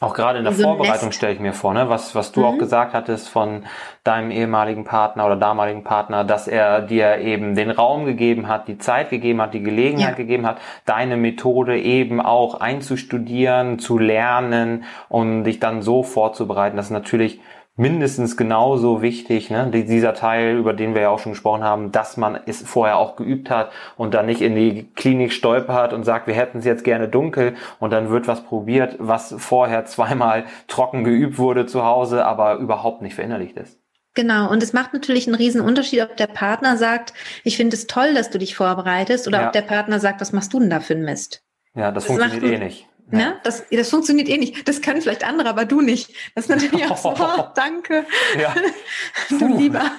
Auch 0.00 0.14
gerade 0.14 0.38
in 0.38 0.44
der 0.44 0.52
so 0.52 0.64
Vorbereitung 0.64 1.12
stelle 1.12 1.34
ich 1.34 1.40
mir 1.40 1.52
vor, 1.52 1.72
ne? 1.72 1.88
was, 1.88 2.14
was 2.14 2.32
du 2.32 2.40
mhm. 2.40 2.46
auch 2.46 2.58
gesagt 2.58 2.94
hattest 2.94 3.28
von 3.28 3.64
deinem 4.02 4.30
ehemaligen 4.30 4.84
Partner 4.84 5.24
oder 5.24 5.36
damaligen 5.36 5.84
Partner, 5.84 6.24
dass 6.24 6.48
er 6.48 6.82
dir 6.82 7.18
eben 7.18 7.54
den 7.54 7.70
Raum 7.70 8.04
gegeben 8.04 8.48
hat, 8.48 8.66
die 8.68 8.78
Zeit 8.78 9.10
gegeben 9.10 9.40
hat, 9.40 9.54
die 9.54 9.62
Gelegenheit 9.62 10.10
ja. 10.10 10.16
gegeben 10.16 10.46
hat, 10.46 10.58
deine 10.84 11.16
Methode 11.16 11.80
eben 11.80 12.20
auch 12.20 12.60
einzustudieren, 12.60 13.78
zu 13.78 13.98
lernen 13.98 14.84
und 15.08 15.44
dich 15.44 15.60
dann 15.60 15.80
so 15.80 16.02
vorzubereiten. 16.02 16.76
Das 16.76 16.86
ist 16.86 16.92
natürlich 16.92 17.40
mindestens 17.76 18.36
genauso 18.36 19.02
wichtig, 19.02 19.50
ne, 19.50 19.68
dieser 19.70 20.14
Teil, 20.14 20.56
über 20.56 20.72
den 20.72 20.94
wir 20.94 21.02
ja 21.02 21.08
auch 21.10 21.18
schon 21.18 21.32
gesprochen 21.32 21.64
haben, 21.64 21.90
dass 21.90 22.16
man 22.16 22.38
es 22.46 22.62
vorher 22.62 22.98
auch 22.98 23.16
geübt 23.16 23.50
hat 23.50 23.72
und 23.96 24.14
dann 24.14 24.26
nicht 24.26 24.42
in 24.42 24.54
die 24.54 24.88
Klinik 24.94 25.32
stolpert 25.32 25.92
und 25.92 26.04
sagt, 26.04 26.26
wir 26.28 26.34
hätten 26.34 26.58
es 26.58 26.64
jetzt 26.64 26.84
gerne 26.84 27.08
dunkel 27.08 27.54
und 27.80 27.92
dann 27.92 28.10
wird 28.10 28.28
was 28.28 28.44
probiert, 28.44 28.96
was 28.98 29.34
vorher 29.38 29.84
zweimal 29.86 30.44
trocken 30.68 31.02
geübt 31.02 31.38
wurde 31.38 31.66
zu 31.66 31.84
Hause, 31.84 32.24
aber 32.24 32.56
überhaupt 32.56 33.02
nicht 33.02 33.14
verinnerlicht 33.14 33.56
ist. 33.56 33.78
Genau, 34.16 34.48
und 34.48 34.62
es 34.62 34.72
macht 34.72 34.92
natürlich 34.92 35.26
einen 35.26 35.34
riesen 35.34 35.60
Unterschied, 35.60 36.00
ob 36.02 36.16
der 36.16 36.28
Partner 36.28 36.76
sagt, 36.76 37.12
ich 37.42 37.56
finde 37.56 37.74
es 37.74 37.88
toll, 37.88 38.14
dass 38.14 38.30
du 38.30 38.38
dich 38.38 38.54
vorbereitest, 38.54 39.26
oder 39.26 39.40
ja. 39.40 39.46
ob 39.48 39.52
der 39.52 39.62
Partner 39.62 39.98
sagt, 39.98 40.20
was 40.20 40.32
machst 40.32 40.52
du 40.52 40.60
denn 40.60 40.70
da 40.70 40.78
für 40.78 40.94
ein 40.94 41.02
Mist? 41.02 41.42
Ja, 41.74 41.90
das, 41.90 42.06
das 42.06 42.16
funktioniert 42.16 42.60
eh 42.60 42.64
nicht. 42.64 42.88
Ja. 43.12 43.18
Ne? 43.18 43.40
Das, 43.44 43.64
das 43.70 43.90
funktioniert 43.90 44.28
eh 44.28 44.38
nicht. 44.38 44.66
Das 44.66 44.80
können 44.80 45.02
vielleicht 45.02 45.24
andere, 45.24 45.48
aber 45.48 45.64
du 45.64 45.80
nicht. 45.80 46.10
Das 46.34 46.44
ist 46.44 46.48
natürlich 46.48 46.90
auch 46.90 46.96
so, 46.96 47.10
oh, 47.10 47.44
danke. 47.54 48.06
Ja. 48.40 48.54
du 49.28 49.58
lieber, 49.58 49.90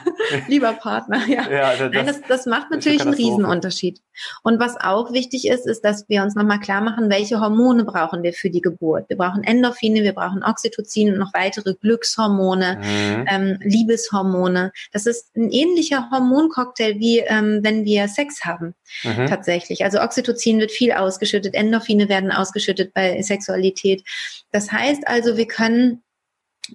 lieber 0.47 0.73
Partner. 0.73 1.21
Ja. 1.27 1.49
ja 1.49 1.75
das, 1.75 1.91
Nein, 1.91 2.05
das, 2.05 2.21
das 2.27 2.45
macht 2.45 2.71
natürlich 2.71 3.01
einen 3.01 3.13
Riesenunterschied. 3.13 4.01
Und 4.43 4.59
was 4.59 4.79
auch 4.79 5.11
wichtig 5.11 5.47
ist, 5.47 5.67
ist, 5.67 5.81
dass 5.81 6.07
wir 6.09 6.23
uns 6.23 6.35
nochmal 6.35 6.59
klar 6.59 6.81
machen, 6.81 7.09
welche 7.09 7.39
Hormone 7.39 7.83
brauchen 7.83 8.23
wir 8.23 8.33
für 8.33 8.49
die 8.49 8.61
Geburt. 8.61 9.09
Wir 9.09 9.17
brauchen 9.17 9.43
Endorphine, 9.43 10.03
wir 10.03 10.13
brauchen 10.13 10.43
Oxytocin 10.43 11.13
und 11.13 11.19
noch 11.19 11.33
weitere 11.33 11.73
Glückshormone, 11.75 12.79
mhm. 12.81 13.25
ähm, 13.29 13.59
Liebeshormone. 13.61 14.71
Das 14.91 15.05
ist 15.05 15.35
ein 15.35 15.51
ähnlicher 15.51 16.09
Hormoncocktail 16.11 16.99
wie 16.99 17.19
ähm, 17.19 17.59
wenn 17.61 17.85
wir 17.85 18.07
Sex 18.07 18.45
haben. 18.45 18.73
Mhm. 19.03 19.27
Tatsächlich. 19.27 19.83
Also 19.83 19.99
Oxytocin 19.99 20.59
wird 20.59 20.71
viel 20.71 20.91
ausgeschüttet, 20.91 21.53
Endorphine 21.53 22.09
werden 22.09 22.31
ausgeschüttet 22.31 22.94
bei 22.95 23.21
Sexualität. 23.21 24.03
Das 24.51 24.71
heißt 24.71 25.07
also, 25.07 25.37
wir 25.37 25.47
können 25.47 26.01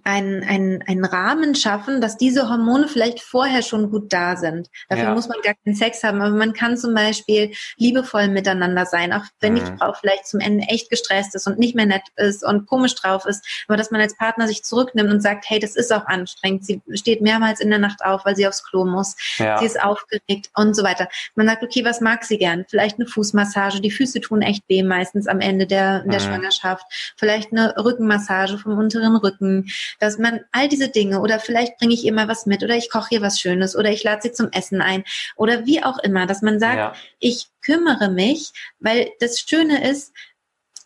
einen, 0.05 0.43
einen, 0.45 0.83
einen 0.83 1.05
Rahmen 1.05 1.55
schaffen, 1.55 2.01
dass 2.01 2.17
diese 2.17 2.49
Hormone 2.49 2.89
vielleicht 2.89 3.21
vorher 3.21 3.63
schon 3.63 3.91
gut 3.91 4.13
da 4.13 4.37
sind. 4.37 4.69
Dafür 4.89 5.05
ja. 5.05 5.15
muss 5.15 5.29
man 5.29 5.39
gar 5.43 5.55
keinen 5.65 5.75
Sex 5.75 6.03
haben, 6.03 6.21
aber 6.21 6.35
man 6.35 6.53
kann 6.53 6.77
zum 6.77 6.95
Beispiel 6.95 7.53
liebevoll 7.77 8.29
miteinander 8.29 8.87
sein, 8.87 9.13
auch 9.13 9.25
wenn 9.41 9.55
mhm. 9.55 9.57
die 9.57 9.79
Frau 9.79 9.93
vielleicht 9.93 10.27
zum 10.27 10.41
Ende 10.41 10.65
echt 10.69 10.91
gestresst 10.91 11.35
ist 11.35 11.47
und 11.47 11.59
nicht 11.59 11.75
mehr 11.75 11.87
nett 11.87 12.03
ist 12.17 12.45
und 12.45 12.67
komisch 12.67 12.95
drauf 12.95 13.27
ist, 13.27 13.45
aber 13.69 13.77
dass 13.77 13.91
man 13.91 14.01
als 14.01 14.17
Partner 14.17 14.47
sich 14.47 14.63
zurücknimmt 14.63 15.11
und 15.11 15.21
sagt, 15.21 15.45
hey, 15.49 15.59
das 15.59 15.77
ist 15.77 15.93
auch 15.93 16.07
anstrengend. 16.07 16.65
Sie 16.65 16.83
steht 16.95 17.21
mehrmals 17.21 17.61
in 17.61 17.71
der 17.71 17.79
Nacht 17.79 18.05
auf, 18.05 18.25
weil 18.25 18.37
sie 18.37 18.47
aufs 18.47 18.65
Klo 18.65 18.85
muss. 18.85 19.17
Ja. 19.39 19.59
Sie 19.59 19.67
ist 19.67 19.83
aufgeregt 19.83 20.51
und 20.55 20.75
so 20.75 20.83
weiter. 20.83 21.09
Man 21.35 21.47
sagt, 21.47 21.63
okay, 21.63 21.85
was 21.85 22.01
mag 22.01 22.25
sie 22.25 22.39
gern? 22.39 22.65
Vielleicht 22.69 22.99
eine 22.99 23.07
Fußmassage. 23.07 23.81
Die 23.81 23.91
Füße 23.91 24.21
tun 24.21 24.43
echt 24.43 24.65
weh 24.69 24.83
meistens 24.83 25.27
am 25.27 25.41
Ende 25.41 25.67
der, 25.67 26.01
der 26.01 26.21
mhm. 26.21 26.25
Schwangerschaft. 26.25 26.85
Vielleicht 27.17 27.53
eine 27.53 27.75
Rückenmassage 27.77 28.59
vom 28.59 28.79
unteren 28.79 29.17
Rücken 29.17 29.71
dass 29.99 30.19
man 30.19 30.41
all 30.53 30.69
diese 30.69 30.89
Dinge 30.89 31.21
oder 31.21 31.41
vielleicht 31.41 31.79
bringe 31.79 31.95
ich 31.95 32.05
ihr 32.05 32.13
mal 32.13 32.29
was 32.29 32.47
mit 32.47 32.63
oder 32.63 32.77
ich 32.77 32.91
koche 32.91 33.15
ihr 33.15 33.23
was 33.23 33.41
Schönes 33.41 33.77
oder 33.77 33.91
ich 33.91 34.05
lade 34.05 34.23
sie 34.23 34.33
zum 34.33 34.51
Essen 34.53 34.81
ein 34.81 35.05
oder 35.37 35.67
wie 35.67 35.83
auch 35.83 35.99
immer, 35.99 36.27
dass 36.27 36.43
man 36.43 36.59
sagt, 36.59 36.77
ja. 36.77 36.93
ich 37.19 37.49
kümmere 37.63 38.11
mich, 38.11 38.53
weil 38.79 39.11
das 39.21 39.41
Schöne 39.41 39.89
ist, 39.89 40.13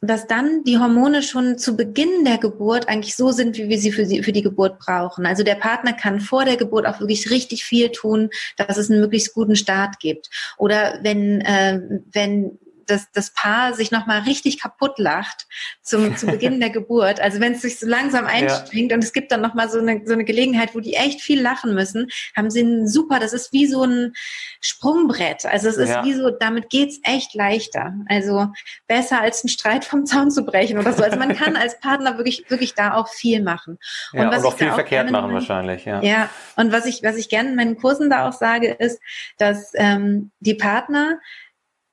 dass 0.07 0.27
dann 0.27 0.65
die 0.65 0.79
Hormone 0.79 1.23
schon 1.23 1.59
zu 1.59 1.77
Beginn 1.77 2.25
der 2.25 2.39
Geburt 2.39 2.89
eigentlich 2.89 3.17
so 3.17 3.33
sind, 3.33 3.57
wie 3.57 3.69
wir 3.69 3.79
sie 3.79 3.93
für, 3.93 4.07
sie 4.07 4.23
für 4.23 4.33
die 4.33 4.43
Geburt 4.43 4.79
brauchen. 4.79 5.27
Also 5.27 5.43
der 5.43 5.55
Partner 5.55 5.93
kann 5.93 6.21
vor 6.21 6.45
der 6.45 6.57
Geburt 6.57 6.87
auch 6.87 7.01
wirklich 7.01 7.31
richtig 7.31 7.65
viel 7.65 7.91
tun, 7.91 8.31
dass 8.57 8.77
es 8.77 8.91
einen 8.91 9.01
möglichst 9.01 9.35
guten 9.35 9.57
Start 9.57 9.99
gibt. 10.01 10.31
Oder 10.59 10.99
wenn, 11.03 11.41
äh, 11.41 11.81
wenn 12.13 12.59
das, 12.87 13.11
das 13.13 13.33
Paar 13.33 13.75
sich 13.75 13.91
nochmal 13.91 14.21
richtig 14.21 14.61
kaputt 14.61 14.99
lacht 14.99 15.47
zum, 15.83 16.17
zu 16.17 16.27
Beginn 16.27 16.61
der 16.61 16.71
Geburt. 16.71 17.21
Also 17.21 17.41
wenn 17.41 17.53
es 17.53 17.63
sich 17.63 17.79
so 17.79 17.87
langsam 17.87 18.27
einstrengt 18.27 18.91
ja. 18.91 18.97
und 18.97 19.05
es 19.05 19.13
gibt 19.13 19.33
dann 19.33 19.41
nochmal 19.41 19.69
so 19.69 19.79
eine, 19.79 20.03
so 20.05 20.13
eine 20.13 20.25
Gelegenheit, 20.25 20.75
wo 20.75 20.81
die 20.81 20.95
echt 20.95 21.21
viel 21.21 21.41
lachen 21.41 21.75
müssen, 21.75 22.09
haben 22.37 22.51
sie 22.51 22.61
einen 22.61 22.89
super, 22.89 23.19
das 23.19 23.33
ist 23.33 23.53
wie 23.53 23.67
so 23.67 23.85
ein 23.85 24.13
Sprungbrett. 24.61 25.45
Also 25.47 25.69
es 25.69 25.77
ist 25.77 25.91
ja. 25.91 26.05
wie 26.05 26.15
so, 26.15 26.31
damit 26.31 26.71
geht's 26.71 27.01
echt 27.03 27.35
leichter. 27.35 27.95
Also 28.09 28.49
besser 28.87 29.21
als 29.21 29.43
einen 29.43 29.51
Streit 29.51 29.85
vom 29.85 30.07
Zaun 30.07 30.31
zu 30.31 30.45
brechen 30.45 30.79
oder 30.79 30.93
so. 30.93 31.03
Also 31.03 31.19
man 31.19 31.35
kann 31.35 31.57
als 31.57 31.79
Partner 31.81 32.17
wirklich, 32.19 32.49
wirklich 32.49 32.75
da 32.75 32.95
auch 32.95 33.09
viel 33.09 33.43
machen. 33.43 33.79
Und, 34.13 34.21
ja, 34.21 34.31
was 34.31 34.43
und 34.43 34.47
auch 34.47 34.57
viel 34.57 34.71
auch 34.71 34.75
verkehrt 34.75 35.11
machen 35.11 35.27
meinen, 35.27 35.35
wahrscheinlich, 35.35 35.85
ja. 35.85 36.03
Ja, 36.03 36.31
und 36.57 36.73
was 36.73 36.87
ich, 36.87 37.03
was 37.03 37.17
ich 37.17 37.29
gerne 37.29 37.51
in 37.51 37.57
meinen 37.57 37.77
Kursen 37.77 38.11
da 38.11 38.29
auch 38.29 38.33
sage, 38.33 38.73
ist, 38.73 39.01
dass 39.39 39.73
ähm, 39.75 40.31
die 40.41 40.55
Partner 40.55 41.19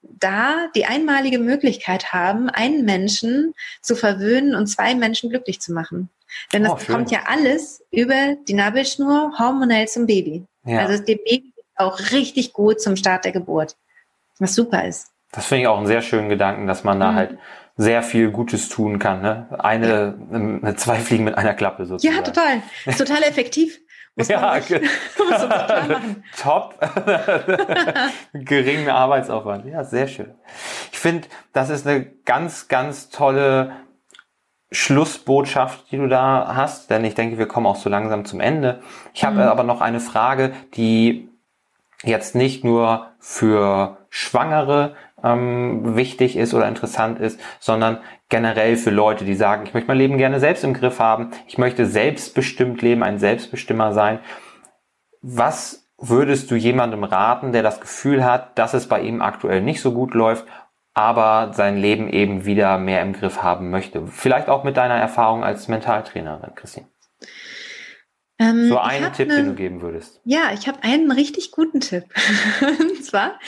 da 0.02 0.68
die 0.76 0.86
einmalige 0.86 1.40
Möglichkeit 1.40 2.14
haben, 2.14 2.50
einen 2.50 2.86
Menschen 2.86 3.54
zu 3.82 3.96
verwöhnen 3.96 4.56
und 4.56 4.68
zwei 4.68 4.96
Menschen 4.96 5.30
glücklich 5.30 5.60
zu 5.60 5.74
machen. 5.74 6.10
Denn 6.54 6.64
das 6.64 6.74
oh, 6.74 6.92
kommt 6.92 7.12
ja 7.12 7.22
alles 7.28 7.84
über 7.92 8.36
die 8.48 8.54
Nabelschnur 8.54 9.34
hormonell 9.38 9.88
zum 9.88 10.06
Baby. 10.06 10.46
Ja. 10.66 10.80
Also 10.80 11.04
dem 11.04 11.20
Baby 11.26 11.54
auch 11.76 12.00
richtig 12.12 12.54
gut 12.54 12.80
zum 12.82 12.96
Start 12.96 13.26
der 13.26 13.32
Geburt. 13.32 13.76
Was 14.40 14.56
super 14.56 14.86
ist. 14.86 15.08
Das 15.32 15.46
finde 15.46 15.64
ich 15.64 15.68
auch 15.68 15.78
einen 15.78 15.88
sehr 15.88 16.02
schönen 16.02 16.30
Gedanken, 16.30 16.68
dass 16.68 16.84
man 16.84 17.00
da 17.00 17.12
mhm. 17.12 17.16
halt 17.16 17.38
sehr 17.78 18.04
viel 18.04 18.32
Gutes 18.32 18.70
tun 18.70 19.00
kann. 19.00 19.22
Ne? 19.22 19.48
Eine, 19.58 20.62
ja. 20.64 20.76
zwei 20.76 21.00
Fliegen 21.00 21.24
mit 21.24 21.38
einer 21.38 21.54
Klappe 21.54 21.86
sozusagen. 21.86 22.16
Ja, 22.16 22.22
total. 22.22 22.62
Ist 22.86 22.98
total 22.98 23.24
effektiv. 23.24 23.80
Muss 24.16 24.28
ja, 24.28 24.60
top. 26.38 26.76
Geringer 28.34 28.96
Arbeitsaufwand. 28.96 29.66
Ja, 29.66 29.84
sehr 29.84 30.08
schön. 30.08 30.34
Ich 30.92 31.00
finde, 31.00 31.28
das 31.54 31.70
ist 31.70 31.88
eine 31.88 32.06
ganz, 32.26 32.68
ganz 32.68 33.10
tolle 33.10 33.72
Schlussbotschaft, 34.72 35.92
die 35.92 35.98
du 35.98 36.08
da 36.08 36.54
hast, 36.56 36.90
denn 36.90 37.04
ich 37.04 37.16
denke, 37.16 37.38
wir 37.38 37.48
kommen 37.48 37.68
auch 37.68 37.76
so 37.76 37.90
langsam 37.90 38.26
zum 38.26 38.40
Ende. 38.40 38.82
Ich 39.14 39.24
habe 39.24 39.36
mhm. 39.36 39.42
aber 39.42 39.64
noch 39.64 39.82
eine 39.82 40.00
Frage, 40.00 40.54
die 40.76 41.30
jetzt 42.04 42.36
nicht 42.36 42.64
nur 42.64 43.12
für 43.20 43.98
Schwangere 44.10 44.96
ähm, 45.24 45.96
wichtig 45.96 46.36
ist 46.38 46.54
oder 46.54 46.68
interessant 46.68 47.20
ist, 47.20 47.40
sondern 47.60 48.00
generell 48.30 48.78
für 48.78 48.90
Leute, 48.90 49.26
die 49.26 49.36
sagen, 49.36 49.64
ich 49.66 49.74
möchte 49.74 49.88
mein 49.88 49.98
Leben 49.98 50.18
gerne 50.18 50.40
selbst 50.40 50.64
im 50.64 50.74
Griff 50.74 51.00
haben, 51.00 51.32
ich 51.48 51.58
möchte 51.58 51.86
selbstbestimmt 51.86 52.82
leben, 52.82 53.04
ein 53.04 53.20
Selbstbestimmer 53.20 53.94
sein. 53.94 54.20
Was 55.22 55.88
würdest 55.98 56.50
du 56.50 56.56
jemandem 56.56 57.04
raten, 57.04 57.52
der 57.52 57.64
das 57.64 57.80
Gefühl 57.80 58.26
hat, 58.26 58.58
dass 58.58 58.74
es 58.74 58.88
bei 58.88 59.02
ihm 59.02 59.22
aktuell 59.22 59.62
nicht 59.62 59.82
so 59.82 59.92
gut 59.94 60.14
läuft, 60.14 60.46
aber 60.94 61.52
sein 61.54 61.78
Leben 61.78 62.10
eben 62.10 62.46
wieder 62.46 62.78
mehr 62.78 63.02
im 63.02 63.14
Griff 63.14 63.44
haben 63.44 63.70
möchte? 63.70 64.08
Vielleicht 64.08 64.50
auch 64.50 64.64
mit 64.64 64.78
deiner 64.78 64.96
Erfahrung 64.96 65.44
als 65.44 65.68
Mentaltrainerin, 65.68 66.56
Christine. 66.56 66.88
Ähm, 68.42 68.70
so 68.70 68.80
einen 68.80 69.14
Tipp, 69.14 69.30
eine, 69.30 69.38
den 69.38 69.46
du 69.50 69.54
geben 69.54 69.82
würdest. 69.82 70.20
Ja, 70.26 70.52
ich 70.52 70.68
habe 70.68 70.82
einen 70.84 71.12
richtig 71.12 71.52
guten 71.52 71.80
Tipp. 71.80 72.06
Und 72.80 73.06
zwar, 73.06 73.40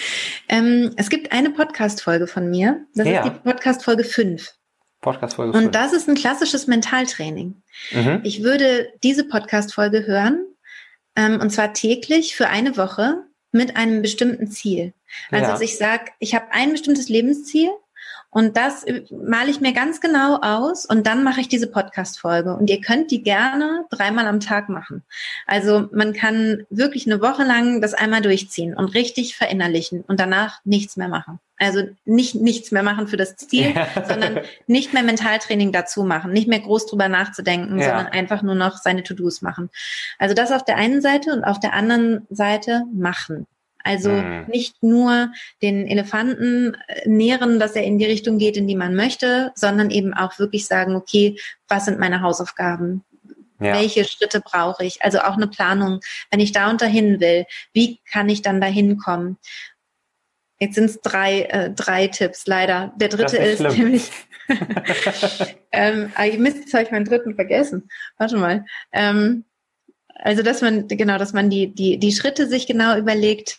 ähm, 0.47 0.91
es 0.97 1.10
gibt 1.10 1.32
eine 1.32 1.49
Podcast-Folge 1.49 2.27
von 2.27 2.47
mir. 2.51 2.86
Das 2.93 3.08
ja. 3.08 3.23
ist 3.23 3.34
die 3.34 3.39
Podcast-Folge 3.39 4.03
5. 4.03 4.53
Podcast-Folge 5.01 5.53
5. 5.53 5.65
Und 5.65 5.75
das 5.75 5.93
ist 5.93 6.08
ein 6.08 6.13
klassisches 6.13 6.67
Mentaltraining. 6.67 7.63
Mhm. 7.91 8.21
Ich 8.23 8.43
würde 8.43 8.93
diese 9.01 9.23
Podcast-Folge 9.23 10.06
hören, 10.06 10.45
ähm, 11.15 11.41
und 11.41 11.49
zwar 11.49 11.73
täglich 11.73 12.36
für 12.36 12.49
eine 12.49 12.77
Woche 12.77 13.23
mit 13.51 13.75
einem 13.75 14.03
bestimmten 14.03 14.47
Ziel. 14.47 14.93
Also, 15.32 15.45
ja. 15.45 15.51
dass 15.51 15.62
ich 15.62 15.75
sage, 15.75 16.12
ich 16.19 16.36
habe 16.36 16.51
ein 16.51 16.71
bestimmtes 16.71 17.10
Lebensziel 17.10 17.69
und 18.33 18.57
das 18.57 18.85
male 19.11 19.51
ich 19.51 19.61
mir 19.61 19.73
ganz 19.73 20.01
genau 20.01 20.37
aus 20.41 20.85
und 20.85 21.05
dann 21.05 21.23
mache 21.23 21.41
ich 21.41 21.47
diese 21.47 21.67
Podcast-Folge. 21.67 22.55
Und 22.55 22.69
ihr 22.69 22.81
könnt 22.81 23.11
die 23.11 23.21
gerne 23.21 23.85
dreimal 23.91 24.27
am 24.27 24.39
Tag 24.39 24.69
machen. 24.69 25.03
Also 25.45 25.87
man 25.91 26.13
kann 26.13 26.65
wirklich 26.69 27.05
eine 27.05 27.21
Woche 27.21 27.43
lang 27.43 27.79
das 27.81 27.93
einmal 27.93 28.21
durchziehen 28.21 28.75
und 28.75 28.93
richtig 28.95 29.35
verinnerlichen 29.35 30.01
und 30.01 30.19
danach 30.19 30.59
nichts 30.65 30.97
mehr 30.97 31.09
machen. 31.09 31.39
Also 31.57 31.83
nicht 32.05 32.33
nichts 32.35 32.71
mehr 32.71 32.83
machen 32.83 33.07
für 33.07 33.17
das 33.17 33.37
Ziel, 33.37 33.73
ja. 33.75 33.87
sondern 34.07 34.39
nicht 34.65 34.93
mehr 34.93 35.03
Mentaltraining 35.03 35.71
dazu 35.71 36.03
machen, 36.03 36.33
nicht 36.33 36.47
mehr 36.47 36.59
groß 36.59 36.87
drüber 36.87 37.09
nachzudenken, 37.09 37.77
ja. 37.77 37.85
sondern 37.85 38.07
einfach 38.07 38.41
nur 38.41 38.55
noch 38.55 38.77
seine 38.77 39.03
To-Dos 39.03 39.43
machen. 39.43 39.69
Also 40.17 40.33
das 40.33 40.51
auf 40.51 40.65
der 40.65 40.77
einen 40.77 41.01
Seite 41.01 41.31
und 41.31 41.43
auf 41.43 41.59
der 41.59 41.73
anderen 41.73 42.25
Seite 42.31 42.83
machen. 42.93 43.45
Also 43.83 44.09
mhm. 44.09 44.45
nicht 44.47 44.81
nur 44.81 45.31
den 45.61 45.87
Elefanten 45.87 46.75
äh, 46.87 47.07
nähren, 47.07 47.59
dass 47.59 47.75
er 47.75 47.83
in 47.83 47.97
die 47.97 48.05
Richtung 48.05 48.37
geht, 48.37 48.57
in 48.57 48.67
die 48.67 48.75
man 48.75 48.95
möchte, 48.95 49.51
sondern 49.55 49.91
eben 49.91 50.13
auch 50.13 50.39
wirklich 50.39 50.65
sagen, 50.65 50.95
okay, 50.95 51.37
was 51.67 51.85
sind 51.85 51.99
meine 51.99 52.21
Hausaufgaben? 52.21 53.03
Ja. 53.59 53.73
Welche 53.75 54.05
Schritte 54.05 54.41
brauche 54.41 54.83
ich? 54.83 55.01
Also 55.03 55.19
auch 55.19 55.35
eine 55.35 55.47
Planung. 55.47 55.99
Wenn 56.31 56.39
ich 56.39 56.51
da 56.51 56.69
und 56.69 56.81
dahin 56.81 57.19
will, 57.19 57.45
wie 57.73 57.99
kann 58.11 58.29
ich 58.29 58.41
dann 58.41 58.59
dahin 58.59 58.97
kommen? 58.97 59.37
Jetzt 60.59 60.75
sind 60.75 60.85
es 60.85 61.01
drei, 61.01 61.43
äh, 61.43 61.71
drei 61.71 62.07
Tipps, 62.07 62.47
leider. 62.47 62.93
Der 62.95 63.09
dritte 63.09 63.37
ist, 63.37 63.59
ist 63.59 63.77
nämlich, 63.77 64.09
ähm, 65.71 66.11
ah, 66.15 66.25
Mist, 66.37 66.57
jetzt 66.57 66.73
habe 66.73 66.83
ich 66.83 66.91
meinen 66.91 67.05
dritten 67.05 67.35
vergessen. 67.35 67.89
Warte 68.17 68.37
mal. 68.37 68.65
Ähm, 68.91 69.45
also, 70.15 70.41
dass 70.41 70.61
man, 70.61 70.87
genau, 70.87 71.17
dass 71.17 71.33
man 71.33 71.49
die, 71.49 71.73
die, 71.73 71.97
die 71.97 72.11
Schritte 72.13 72.47
sich 72.47 72.67
genau 72.67 72.97
überlegt, 72.97 73.57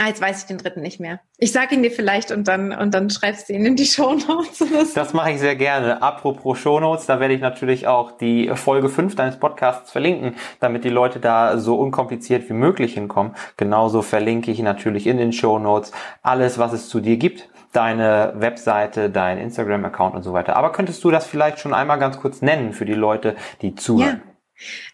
Ah, 0.00 0.06
jetzt 0.06 0.20
weiß 0.20 0.42
ich 0.42 0.46
den 0.46 0.58
dritten 0.58 0.80
nicht 0.80 1.00
mehr. 1.00 1.18
Ich 1.38 1.50
sage 1.50 1.74
ihn 1.74 1.82
dir 1.82 1.90
vielleicht 1.90 2.30
und 2.30 2.46
dann 2.46 2.72
und 2.72 2.94
dann 2.94 3.10
schreibst 3.10 3.48
du 3.48 3.52
ihn 3.52 3.66
in 3.66 3.74
die 3.74 3.84
Show 3.84 4.14
Notes. 4.14 4.64
Das 4.94 5.12
mache 5.12 5.32
ich 5.32 5.40
sehr 5.40 5.56
gerne. 5.56 6.02
Apropos 6.02 6.56
Show 6.58 6.78
Notes, 6.78 7.06
da 7.06 7.18
werde 7.18 7.34
ich 7.34 7.40
natürlich 7.40 7.88
auch 7.88 8.12
die 8.12 8.48
Folge 8.54 8.88
5 8.88 9.16
deines 9.16 9.40
Podcasts 9.40 9.90
verlinken, 9.90 10.36
damit 10.60 10.84
die 10.84 10.88
Leute 10.88 11.18
da 11.18 11.58
so 11.58 11.74
unkompliziert 11.74 12.48
wie 12.48 12.52
möglich 12.52 12.94
hinkommen. 12.94 13.34
Genauso 13.56 14.02
verlinke 14.02 14.52
ich 14.52 14.60
natürlich 14.60 15.08
in 15.08 15.16
den 15.16 15.32
Show 15.32 15.58
Notes 15.58 15.90
alles, 16.22 16.58
was 16.58 16.72
es 16.72 16.88
zu 16.88 17.00
dir 17.00 17.16
gibt. 17.16 17.48
Deine 17.72 18.34
Webseite, 18.36 19.10
dein 19.10 19.38
Instagram-Account 19.38 20.14
und 20.14 20.22
so 20.22 20.32
weiter. 20.32 20.56
Aber 20.56 20.70
könntest 20.70 21.02
du 21.02 21.10
das 21.10 21.26
vielleicht 21.26 21.58
schon 21.58 21.74
einmal 21.74 21.98
ganz 21.98 22.18
kurz 22.18 22.40
nennen 22.40 22.72
für 22.72 22.84
die 22.84 22.94
Leute, 22.94 23.34
die 23.62 23.74
zuhören? 23.74 24.22
Ja. 24.24 24.27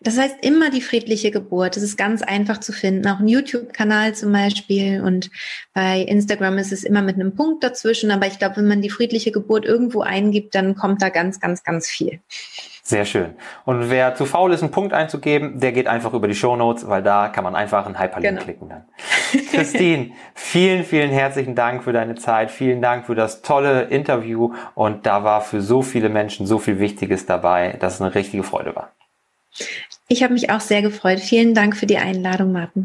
Das 0.00 0.18
heißt 0.18 0.37
immer 0.42 0.70
die 0.70 0.81
friedliche 0.81 1.31
Geburt. 1.31 1.77
Das 1.77 1.83
ist 1.83 1.96
ganz 1.96 2.22
einfach 2.22 2.59
zu 2.59 2.72
finden. 2.72 3.07
Auch 3.09 3.20
ein 3.20 3.29
YouTube-Kanal 3.29 4.14
zum 4.14 4.33
Beispiel. 4.33 5.00
Und 5.00 5.31
bei 5.72 6.00
Instagram 6.00 6.59
ist 6.59 6.72
es 6.72 6.85
immer 6.85 7.03
mit 7.03 7.16
einem 7.16 7.35
Punkt 7.35 7.64
dazwischen. 7.64 8.11
Aber 8.11 8.27
ich 8.27 8.38
glaube, 8.38 8.57
wenn 8.57 8.68
man 8.68 8.83
die 8.83 8.90
friedliche 8.90 9.33
Geburt 9.33 9.64
irgendwo 9.64 10.03
eingibt, 10.03 10.55
dann 10.55 10.74
kommt 10.74 11.03
da 11.03 11.09
ganz, 11.09 11.40
ganz, 11.40 11.62
ganz 11.62 11.88
viel. 11.88 12.20
Sehr 12.87 13.07
schön. 13.07 13.35
Und 13.64 13.88
wer 13.88 14.14
zu 14.14 14.27
faul 14.27 14.53
ist, 14.53 14.61
einen 14.61 14.70
Punkt 14.70 14.92
einzugeben, 14.92 15.59
der 15.59 15.72
geht 15.72 15.87
einfach 15.87 16.12
über 16.12 16.29
die 16.29 16.35
Show 16.35 16.55
Notes, 16.55 16.87
weil 16.87 17.03
da 17.03 17.29
kann 17.29 17.42
man 17.42 17.55
einfach 17.55 17.87
einen 17.87 17.98
Hyperlink 17.98 18.35
genau. 18.35 18.42
klicken 18.42 18.68
dann. 18.68 18.85
Christine, 19.53 20.11
vielen, 20.35 20.85
vielen 20.85 21.11
herzlichen 21.11 21.55
Dank 21.55 21.83
für 21.83 21.94
deine 21.94 22.14
Zeit. 22.14 22.50
Vielen 22.50 22.83
Dank 22.83 23.07
für 23.07 23.14
das 23.14 23.40
tolle 23.40 23.85
Interview. 23.85 24.53
Und 24.74 25.07
da 25.07 25.24
war 25.24 25.40
für 25.40 25.62
so 25.62 25.81
viele 25.81 26.11
Menschen 26.11 26.46
so 26.46 26.59
viel 26.59 26.79
Wichtiges 26.79 27.24
dabei, 27.24 27.74
dass 27.81 27.94
es 27.94 28.00
eine 28.03 28.14
richtige 28.14 28.42
Freude 28.42 28.77
war. 28.77 28.92
Ich 30.09 30.23
habe 30.23 30.35
mich 30.35 30.51
auch 30.51 30.61
sehr 30.61 30.83
gefreut. 30.83 31.21
Vielen 31.21 31.55
Dank 31.55 31.77
für 31.77 31.87
die 31.87 31.99
Einladung, 31.99 32.53
Martin. 32.53 32.83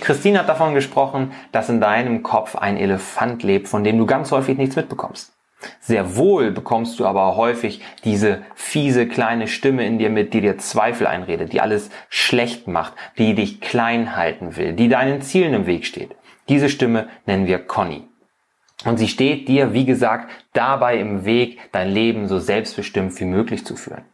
Christine 0.00 0.38
hat 0.38 0.48
davon 0.48 0.74
gesprochen, 0.74 1.32
dass 1.50 1.68
in 1.68 1.80
deinem 1.80 2.22
Kopf 2.22 2.54
ein 2.54 2.76
Elefant 2.76 3.42
lebt, 3.42 3.66
von 3.66 3.82
dem 3.82 3.98
du 3.98 4.06
ganz 4.06 4.30
häufig 4.30 4.56
nichts 4.56 4.76
mitbekommst. 4.76 5.32
Sehr 5.80 6.16
wohl 6.16 6.52
bekommst 6.52 7.00
du 7.00 7.06
aber 7.06 7.36
häufig 7.36 7.80
diese 8.04 8.42
fiese 8.54 9.08
kleine 9.08 9.48
Stimme 9.48 9.84
in 9.84 9.98
dir 9.98 10.10
mit, 10.10 10.32
die 10.32 10.40
dir 10.40 10.58
Zweifel 10.58 11.06
einredet, 11.06 11.52
die 11.52 11.60
alles 11.60 11.90
schlecht 12.08 12.68
macht, 12.68 12.94
die 13.18 13.34
dich 13.34 13.60
klein 13.60 14.16
halten 14.16 14.56
will, 14.56 14.74
die 14.74 14.88
deinen 14.88 15.22
Zielen 15.22 15.54
im 15.54 15.66
Weg 15.66 15.86
steht. 15.86 16.14
Diese 16.48 16.68
Stimme 16.68 17.08
nennen 17.26 17.46
wir 17.46 17.58
Conny. 17.58 18.04
Und 18.84 18.98
sie 18.98 19.08
steht 19.08 19.48
dir, 19.48 19.72
wie 19.72 19.86
gesagt, 19.86 20.30
dabei 20.52 20.98
im 20.98 21.24
Weg, 21.24 21.58
dein 21.72 21.90
Leben 21.90 22.28
so 22.28 22.38
selbstbestimmt 22.38 23.18
wie 23.18 23.24
möglich 23.24 23.64
zu 23.64 23.74
führen. 23.74 24.04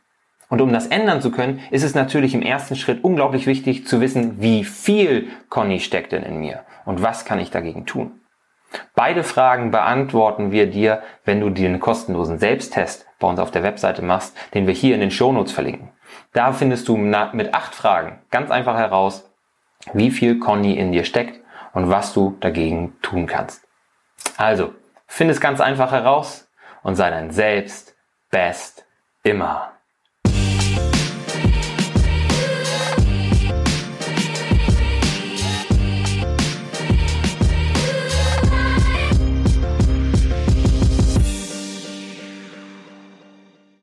Und 0.48 0.60
um 0.60 0.72
das 0.72 0.86
ändern 0.86 1.22
zu 1.22 1.30
können, 1.30 1.60
ist 1.70 1.82
es 1.82 1.94
natürlich 1.94 2.34
im 2.34 2.42
ersten 2.42 2.76
Schritt 2.76 3.02
unglaublich 3.02 3.46
wichtig 3.46 3.86
zu 3.86 4.00
wissen, 4.00 4.40
wie 4.40 4.64
viel 4.64 5.28
Conny 5.48 5.80
steckt 5.80 6.12
denn 6.12 6.22
in 6.22 6.38
mir 6.38 6.64
und 6.84 7.02
was 7.02 7.24
kann 7.24 7.40
ich 7.40 7.50
dagegen 7.50 7.86
tun. 7.86 8.20
Beide 8.94 9.24
Fragen 9.24 9.70
beantworten 9.70 10.52
wir 10.52 10.66
dir, 10.66 11.02
wenn 11.24 11.40
du 11.40 11.50
dir 11.50 11.68
einen 11.68 11.80
kostenlosen 11.80 12.38
Selbsttest 12.38 13.06
bei 13.18 13.28
uns 13.28 13.38
auf 13.38 13.50
der 13.50 13.62
Webseite 13.62 14.02
machst, 14.02 14.36
den 14.54 14.66
wir 14.66 14.74
hier 14.74 14.94
in 14.94 15.00
den 15.00 15.10
Shownotes 15.10 15.52
verlinken. 15.52 15.90
Da 16.32 16.52
findest 16.52 16.88
du 16.88 16.96
mit 16.96 17.54
acht 17.54 17.74
Fragen 17.74 18.20
ganz 18.30 18.50
einfach 18.50 18.76
heraus, 18.76 19.30
wie 19.92 20.10
viel 20.10 20.38
Conny 20.38 20.74
in 20.74 20.92
dir 20.92 21.04
steckt 21.04 21.40
und 21.72 21.88
was 21.88 22.12
du 22.12 22.36
dagegen 22.40 22.94
tun 23.02 23.26
kannst. 23.26 23.66
Also, 24.36 24.74
find 25.06 25.30
es 25.30 25.40
ganz 25.40 25.60
einfach 25.60 25.92
heraus 25.92 26.48
und 26.82 26.96
sei 26.96 27.10
dein 27.10 27.30
Selbst 27.30 27.96
best 28.30 28.86
immer. 29.22 29.71